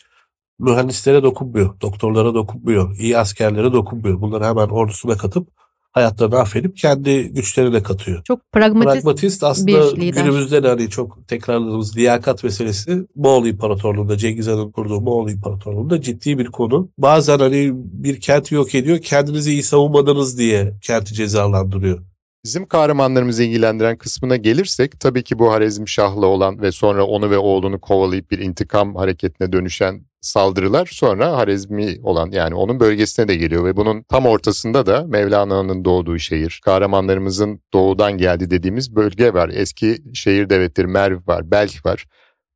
Mühendislere 0.58 1.22
dokunmuyor, 1.22 1.80
doktorlara 1.80 2.34
dokunmuyor, 2.34 2.96
iyi 2.96 3.18
askerlere 3.18 3.72
dokunmuyor. 3.72 4.20
Bunları 4.20 4.44
hemen 4.44 4.68
ordusuna 4.68 5.16
katıp 5.16 5.48
hayatlarını 5.94 6.38
affedip 6.38 6.76
kendi 6.76 7.28
güçlerine 7.28 7.82
katıyor. 7.82 8.22
Çok 8.24 8.52
pragmatist. 8.52 8.94
Pragmatist 8.94 9.44
aslında 9.44 9.66
bir 9.68 10.00
lider. 10.00 10.22
günümüzde 10.22 10.62
de 10.62 10.68
hani 10.68 10.90
çok 10.90 11.28
tekrarladığımız 11.28 11.96
liyakat 11.96 12.44
meselesi 12.44 13.06
Moğol 13.14 13.46
İmparatorluğu'nda 13.46 14.16
Cengiz 14.16 14.46
Han'ın 14.46 14.70
kurduğu 14.70 15.00
Moğol 15.00 15.30
İmparatorluğu'nda 15.30 16.00
ciddi 16.00 16.38
bir 16.38 16.46
konu. 16.46 16.88
Bazen 16.98 17.38
hani 17.38 17.70
bir 17.74 18.20
kenti 18.20 18.54
yok 18.54 18.74
ediyor 18.74 18.98
kendinizi 18.98 19.52
iyi 19.52 19.62
savunmadınız 19.62 20.38
diye 20.38 20.74
kenti 20.82 21.14
cezalandırıyor. 21.14 22.13
Bizim 22.44 22.66
kahramanlarımızı 22.66 23.42
ilgilendiren 23.42 23.98
kısmına 23.98 24.36
gelirsek 24.36 25.00
tabii 25.00 25.22
ki 25.22 25.38
bu 25.38 25.52
Harezm 25.52 25.86
Şah'la 25.86 26.26
olan 26.26 26.62
ve 26.62 26.72
sonra 26.72 27.04
onu 27.04 27.30
ve 27.30 27.38
oğlunu 27.38 27.80
kovalayıp 27.80 28.30
bir 28.30 28.38
intikam 28.38 28.96
hareketine 28.96 29.52
dönüşen 29.52 30.04
saldırılar 30.20 30.88
sonra 30.92 31.32
Harezmi 31.32 31.98
olan 32.02 32.30
yani 32.30 32.54
onun 32.54 32.80
bölgesine 32.80 33.28
de 33.28 33.36
geliyor 33.36 33.64
ve 33.64 33.76
bunun 33.76 34.02
tam 34.02 34.26
ortasında 34.26 34.86
da 34.86 35.04
Mevlana'nın 35.06 35.84
doğduğu 35.84 36.18
şehir, 36.18 36.60
kahramanlarımızın 36.64 37.60
doğudan 37.72 38.12
geldi 38.12 38.50
dediğimiz 38.50 38.96
bölge 38.96 39.34
var. 39.34 39.50
Eski 39.54 39.98
şehir 40.14 40.50
devletleri 40.50 40.86
Merv 40.86 41.18
var, 41.26 41.50
Belk 41.50 41.86
var. 41.86 42.06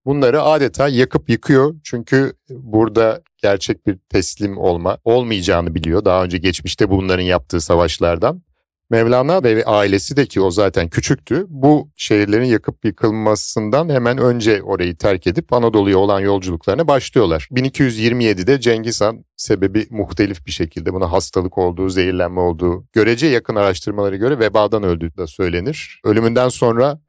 Bunları 0.04 0.42
adeta 0.42 0.88
yakıp 0.88 1.30
yıkıyor 1.30 1.74
çünkü 1.84 2.32
burada 2.50 3.22
gerçek 3.42 3.86
bir 3.86 3.98
teslim 4.08 4.58
olma 4.58 4.98
olmayacağını 5.04 5.74
biliyor. 5.74 6.04
Daha 6.04 6.24
önce 6.24 6.38
geçmişte 6.38 6.90
bunların 6.90 7.24
yaptığı 7.24 7.60
savaşlardan. 7.60 8.47
Mevlana 8.90 9.42
ve 9.42 9.64
ailesi 9.64 10.16
de 10.16 10.26
ki 10.26 10.40
o 10.40 10.50
zaten 10.50 10.88
küçüktü. 10.88 11.46
Bu 11.48 11.90
şehirlerin 11.96 12.44
yakıp 12.44 12.84
yıkılmasından 12.84 13.88
hemen 13.88 14.18
önce 14.18 14.62
orayı 14.62 14.96
terk 14.96 15.26
edip 15.26 15.52
Anadolu'ya 15.52 15.98
olan 15.98 16.20
yolculuklarına 16.20 16.88
başlıyorlar. 16.88 17.48
1227'de 17.52 18.60
Cengiz 18.60 19.00
Han 19.00 19.24
sebebi 19.36 19.86
muhtelif 19.90 20.46
bir 20.46 20.52
şekilde 20.52 20.94
buna 20.94 21.12
hastalık 21.12 21.58
olduğu, 21.58 21.88
zehirlenme 21.88 22.40
olduğu, 22.40 22.84
görece 22.92 23.26
yakın 23.26 23.54
araştırmalara 23.54 24.16
göre 24.16 24.38
vebadan 24.38 24.82
öldüğü 24.82 25.16
de 25.16 25.26
söylenir. 25.26 26.00
Ölümünden 26.04 26.48
sonra 26.48 27.00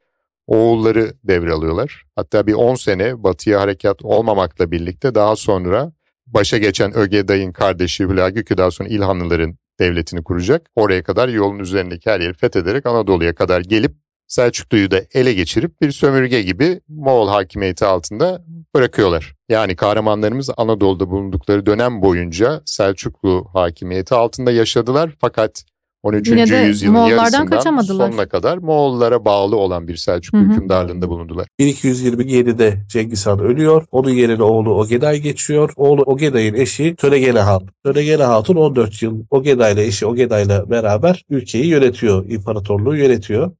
oğulları 0.47 1.13
devralıyorlar. 1.23 2.05
Hatta 2.15 2.47
bir 2.47 2.53
10 2.53 2.75
sene 2.75 3.23
batıya 3.23 3.61
harekat 3.61 4.05
olmamakla 4.05 4.71
birlikte 4.71 5.15
daha 5.15 5.35
sonra 5.35 5.93
başa 6.27 6.57
geçen 6.57 6.93
Ögeday'ın 6.93 7.51
kardeşi 7.51 8.03
Hülagü 8.03 8.57
daha 8.57 8.71
sonra 8.71 8.89
İlhanlıların 8.89 9.57
devletini 9.79 10.23
kuracak. 10.23 10.69
Oraya 10.75 11.03
kadar 11.03 11.29
yolun 11.29 11.59
üzerindeki 11.59 12.09
her 12.09 12.19
yeri 12.19 12.33
fethederek 12.33 12.85
Anadolu'ya 12.85 13.35
kadar 13.35 13.61
gelip 13.61 13.91
Selçuklu'yu 14.27 14.91
da 14.91 15.01
ele 15.13 15.33
geçirip 15.33 15.81
bir 15.81 15.91
sömürge 15.91 16.41
gibi 16.41 16.81
Moğol 16.87 17.27
hakimiyeti 17.27 17.85
altında 17.85 18.45
bırakıyorlar. 18.75 19.35
Yani 19.49 19.75
kahramanlarımız 19.75 20.49
Anadolu'da 20.57 21.09
bulundukları 21.09 21.65
dönem 21.65 22.01
boyunca 22.01 22.61
Selçuklu 22.65 23.47
hakimiyeti 23.53 24.15
altında 24.15 24.51
yaşadılar 24.51 25.11
fakat 25.21 25.63
13. 26.03 26.27
Yine 26.27 26.49
de 26.49 26.55
yüzyılın 26.57 26.93
Moğollardan 26.93 27.17
yarısından 27.17 27.45
kaçamadılar. 27.45 28.11
sonuna 28.11 28.25
kadar 28.29 28.57
Moğollara 28.57 29.25
bağlı 29.25 29.55
olan 29.55 29.87
bir 29.87 29.95
Selçuklu 29.95 30.39
Hı 30.39 30.43
hı. 30.43 30.49
hükümdarlığında 30.49 31.09
bulundular. 31.09 31.47
1227'de 31.59 32.77
Cengiz 32.87 33.27
Han 33.27 33.39
ölüyor. 33.39 33.85
Onun 33.91 34.09
yerine 34.09 34.43
oğlu 34.43 34.79
Ogeday 34.79 35.19
geçiyor. 35.19 35.73
Oğlu 35.75 36.01
Ogeday'ın 36.01 36.53
eşi 36.53 36.95
Töregene 36.95 37.39
Han. 37.39 37.61
Töregene 37.83 38.23
Hatun 38.23 38.55
14 38.55 39.01
yıl 39.03 39.23
Ogeday'la 39.29 39.81
eşi 39.81 40.05
Ogeday'la 40.05 40.69
beraber 40.69 41.25
ülkeyi 41.29 41.65
yönetiyor. 41.65 42.25
imparatorluğu 42.29 42.95
yönetiyor. 42.95 43.51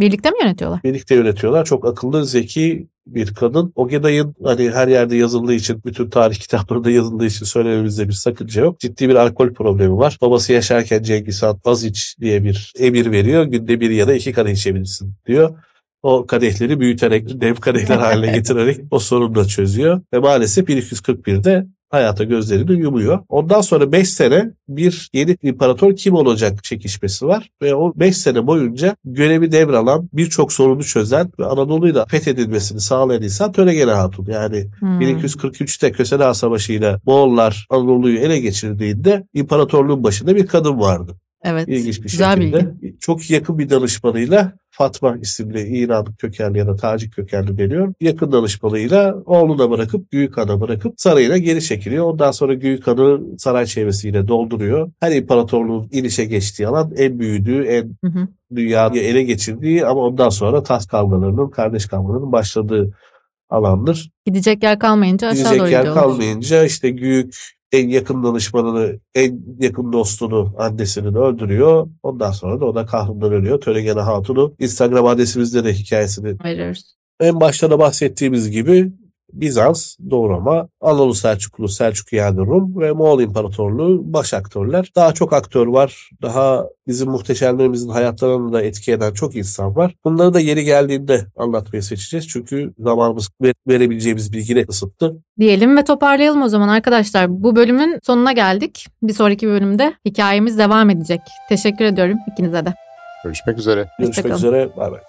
Birlikte 0.00 0.30
mi 0.30 0.36
yönetiyorlar? 0.42 0.82
Birlikte 0.84 1.14
yönetiyorlar. 1.14 1.64
Çok 1.64 1.86
akıllı, 1.86 2.26
zeki 2.26 2.88
bir 3.06 3.34
kadın. 3.34 3.72
Ogeday'ın 3.74 4.34
hani 4.44 4.70
her 4.70 4.88
yerde 4.88 5.16
yazıldığı 5.16 5.54
için, 5.54 5.82
bütün 5.84 6.10
tarih 6.10 6.36
kitaplarında 6.40 6.90
yazıldığı 6.90 7.26
için 7.26 7.44
söylememizde 7.44 8.08
bir 8.08 8.12
sakınca 8.12 8.62
yok. 8.62 8.80
Ciddi 8.80 9.08
bir 9.08 9.14
alkol 9.14 9.52
problemi 9.54 9.96
var. 9.96 10.18
Babası 10.20 10.52
yaşarken 10.52 11.02
Cengiz 11.02 11.42
Han 11.42 11.60
az 11.64 11.84
iç 11.84 12.16
diye 12.20 12.44
bir 12.44 12.72
emir 12.78 13.10
veriyor. 13.10 13.44
Günde 13.44 13.80
bir 13.80 13.90
ya 13.90 14.08
da 14.08 14.14
iki 14.14 14.32
kadeh 14.32 14.52
içebilirsin 14.52 15.14
diyor. 15.26 15.58
O 16.02 16.26
kadehleri 16.26 16.80
büyüterek, 16.80 17.40
dev 17.40 17.54
kadehler 17.54 17.96
haline 17.96 18.32
getirerek 18.34 18.80
o 18.90 18.98
sorunu 18.98 19.34
da 19.34 19.44
çözüyor. 19.44 20.00
Ve 20.14 20.18
maalesef 20.18 20.68
1241'de 20.68 21.66
hayata 21.90 22.24
gözlerini 22.24 22.80
yumuyor. 22.80 23.18
Ondan 23.28 23.60
sonra 23.60 23.92
5 23.92 24.10
sene 24.10 24.50
bir 24.68 25.10
yeni 25.12 25.36
imparator 25.42 25.96
kim 25.96 26.14
olacak 26.14 26.64
çekişmesi 26.64 27.26
var. 27.26 27.50
Ve 27.62 27.74
o 27.74 27.92
5 27.96 28.16
sene 28.16 28.46
boyunca 28.46 28.96
görevi 29.04 29.52
devralan, 29.52 30.08
birçok 30.12 30.52
sorunu 30.52 30.84
çözen 30.84 31.32
ve 31.38 31.44
Anadolu'yu 31.44 31.94
da 31.94 32.06
fethedilmesini 32.06 32.80
sağlayan 32.80 33.22
insan 33.22 33.52
Töregene 33.52 33.90
Hatun. 33.90 34.26
Yani 34.28 34.66
Hmm. 34.78 35.00
1243'te 35.00 35.92
Kösele 35.92 36.24
Ağa 36.24 36.34
Savaşı 36.34 36.72
ile 36.72 36.96
Moğollar 37.06 37.66
Anadolu'yu 37.70 38.18
ele 38.18 38.40
geçirdiğinde 38.40 39.26
imparatorluğun 39.34 40.04
başında 40.04 40.36
bir 40.36 40.46
kadın 40.46 40.80
vardı. 40.80 41.14
Evet. 41.44 41.68
İlginç 41.68 41.98
bir 41.98 42.02
Güzel 42.02 42.36
şekilde. 42.36 42.74
Çok 43.00 43.30
yakın 43.30 43.58
bir 43.58 43.70
danışmanıyla 43.70 44.52
Fatma 44.70 45.16
isimli 45.16 45.78
İran 45.78 46.06
kökenli 46.18 46.58
ya 46.58 46.66
da 46.66 46.76
Tacik 46.76 47.12
kökenli 47.14 47.58
deniyor. 47.58 47.94
Yakın 48.00 48.32
danışmanıyla 48.32 49.14
oğluna 49.26 49.70
bırakıp 49.70 50.12
Büyük 50.12 50.36
Han'a 50.36 50.60
bırakıp 50.60 50.94
sarayına 50.96 51.38
geri 51.38 51.62
çekiliyor. 51.62 52.04
Ondan 52.04 52.30
sonra 52.30 52.60
Büyük 52.60 52.86
Han'ı 52.86 53.38
saray 53.38 53.66
çevresiyle 53.66 54.28
dolduruyor. 54.28 54.90
Her 55.00 55.12
imparatorluğun 55.12 55.88
inişe 55.92 56.24
geçtiği 56.24 56.66
alan 56.68 56.92
en 56.96 57.18
büyüdüğü, 57.18 57.62
en 57.64 57.82
Hı 58.04 58.18
hı. 58.18 58.28
dünyayı 58.56 59.00
ele 59.02 59.22
geçirdiği 59.22 59.86
ama 59.86 60.00
ondan 60.00 60.28
sonra 60.28 60.62
taht 60.62 60.86
kavgalarının, 60.86 61.50
kardeş 61.50 61.86
kavgalarının 61.86 62.32
başladığı 62.32 62.90
alandır. 63.50 64.10
Gidecek 64.26 64.62
yer 64.62 64.78
kalmayınca 64.78 65.28
aşağı 65.28 65.42
Gidecek 65.42 65.60
doğru 65.60 65.68
yer 65.68 65.80
gidiyorlar. 65.80 66.04
kalmayınca 66.04 66.64
işte 66.64 66.90
Güyük 66.90 67.57
en 67.72 67.88
yakın 67.88 68.24
danışmanını, 68.24 68.98
en 69.14 69.40
yakın 69.60 69.92
dostunu, 69.92 70.54
annesini 70.58 71.14
de 71.14 71.18
öldürüyor. 71.18 71.88
Ondan 72.02 72.30
sonra 72.30 72.60
da 72.60 72.64
o 72.64 72.74
da 72.74 72.86
kahrından 72.86 73.32
ölüyor. 73.32 73.60
Töregene 73.60 74.00
Hatun'u 74.00 74.54
Instagram 74.58 75.06
adresimizde 75.06 75.64
de 75.64 75.72
hikayesini 75.72 76.36
Veriyoruz. 76.44 76.96
en 77.20 77.40
başta 77.40 77.70
da 77.70 77.78
bahsettiğimiz 77.78 78.50
gibi 78.50 78.92
Bizans, 79.32 79.96
Doğu 80.10 80.28
Roma, 80.28 80.68
Anadolu 80.80 81.14
Selçuklu, 81.14 81.68
Selçuk 81.68 82.12
yani 82.12 82.38
Rum 82.38 82.80
ve 82.80 82.92
Moğol 82.92 83.20
İmparatorluğu 83.20 84.12
baş 84.12 84.34
aktörler. 84.34 84.90
Daha 84.96 85.12
çok 85.14 85.32
aktör 85.32 85.66
var. 85.66 86.10
Daha 86.22 86.64
bizim 86.86 87.10
muhteşemlerimizin 87.10 87.88
hayatlarını 87.88 88.52
da 88.52 88.62
etki 88.62 88.92
eden 88.92 89.12
çok 89.12 89.36
insan 89.36 89.76
var. 89.76 89.94
Bunları 90.04 90.34
da 90.34 90.40
yeri 90.40 90.64
geldiğinde 90.64 91.26
anlatmayı 91.36 91.82
seçeceğiz. 91.82 92.28
Çünkü 92.28 92.72
zamanımız 92.78 93.28
ve- 93.42 93.54
verebileceğimiz 93.68 94.32
bilgi 94.32 94.56
de 94.56 94.66
kısıtlı. 94.66 95.16
Diyelim 95.40 95.76
ve 95.76 95.84
toparlayalım 95.84 96.42
o 96.42 96.48
zaman 96.48 96.68
arkadaşlar. 96.68 97.42
Bu 97.42 97.56
bölümün 97.56 97.98
sonuna 98.02 98.32
geldik. 98.32 98.86
Bir 99.02 99.12
sonraki 99.12 99.48
bölümde 99.48 99.94
hikayemiz 100.04 100.58
devam 100.58 100.90
edecek. 100.90 101.20
Teşekkür 101.48 101.84
ediyorum 101.84 102.18
ikinize 102.32 102.64
de. 102.66 102.74
Görüşmek 103.24 103.58
üzere. 103.58 103.88
Görüşmek 103.98 104.32
üzere. 104.34 104.76
Bay 104.76 104.92
bay. 104.92 105.00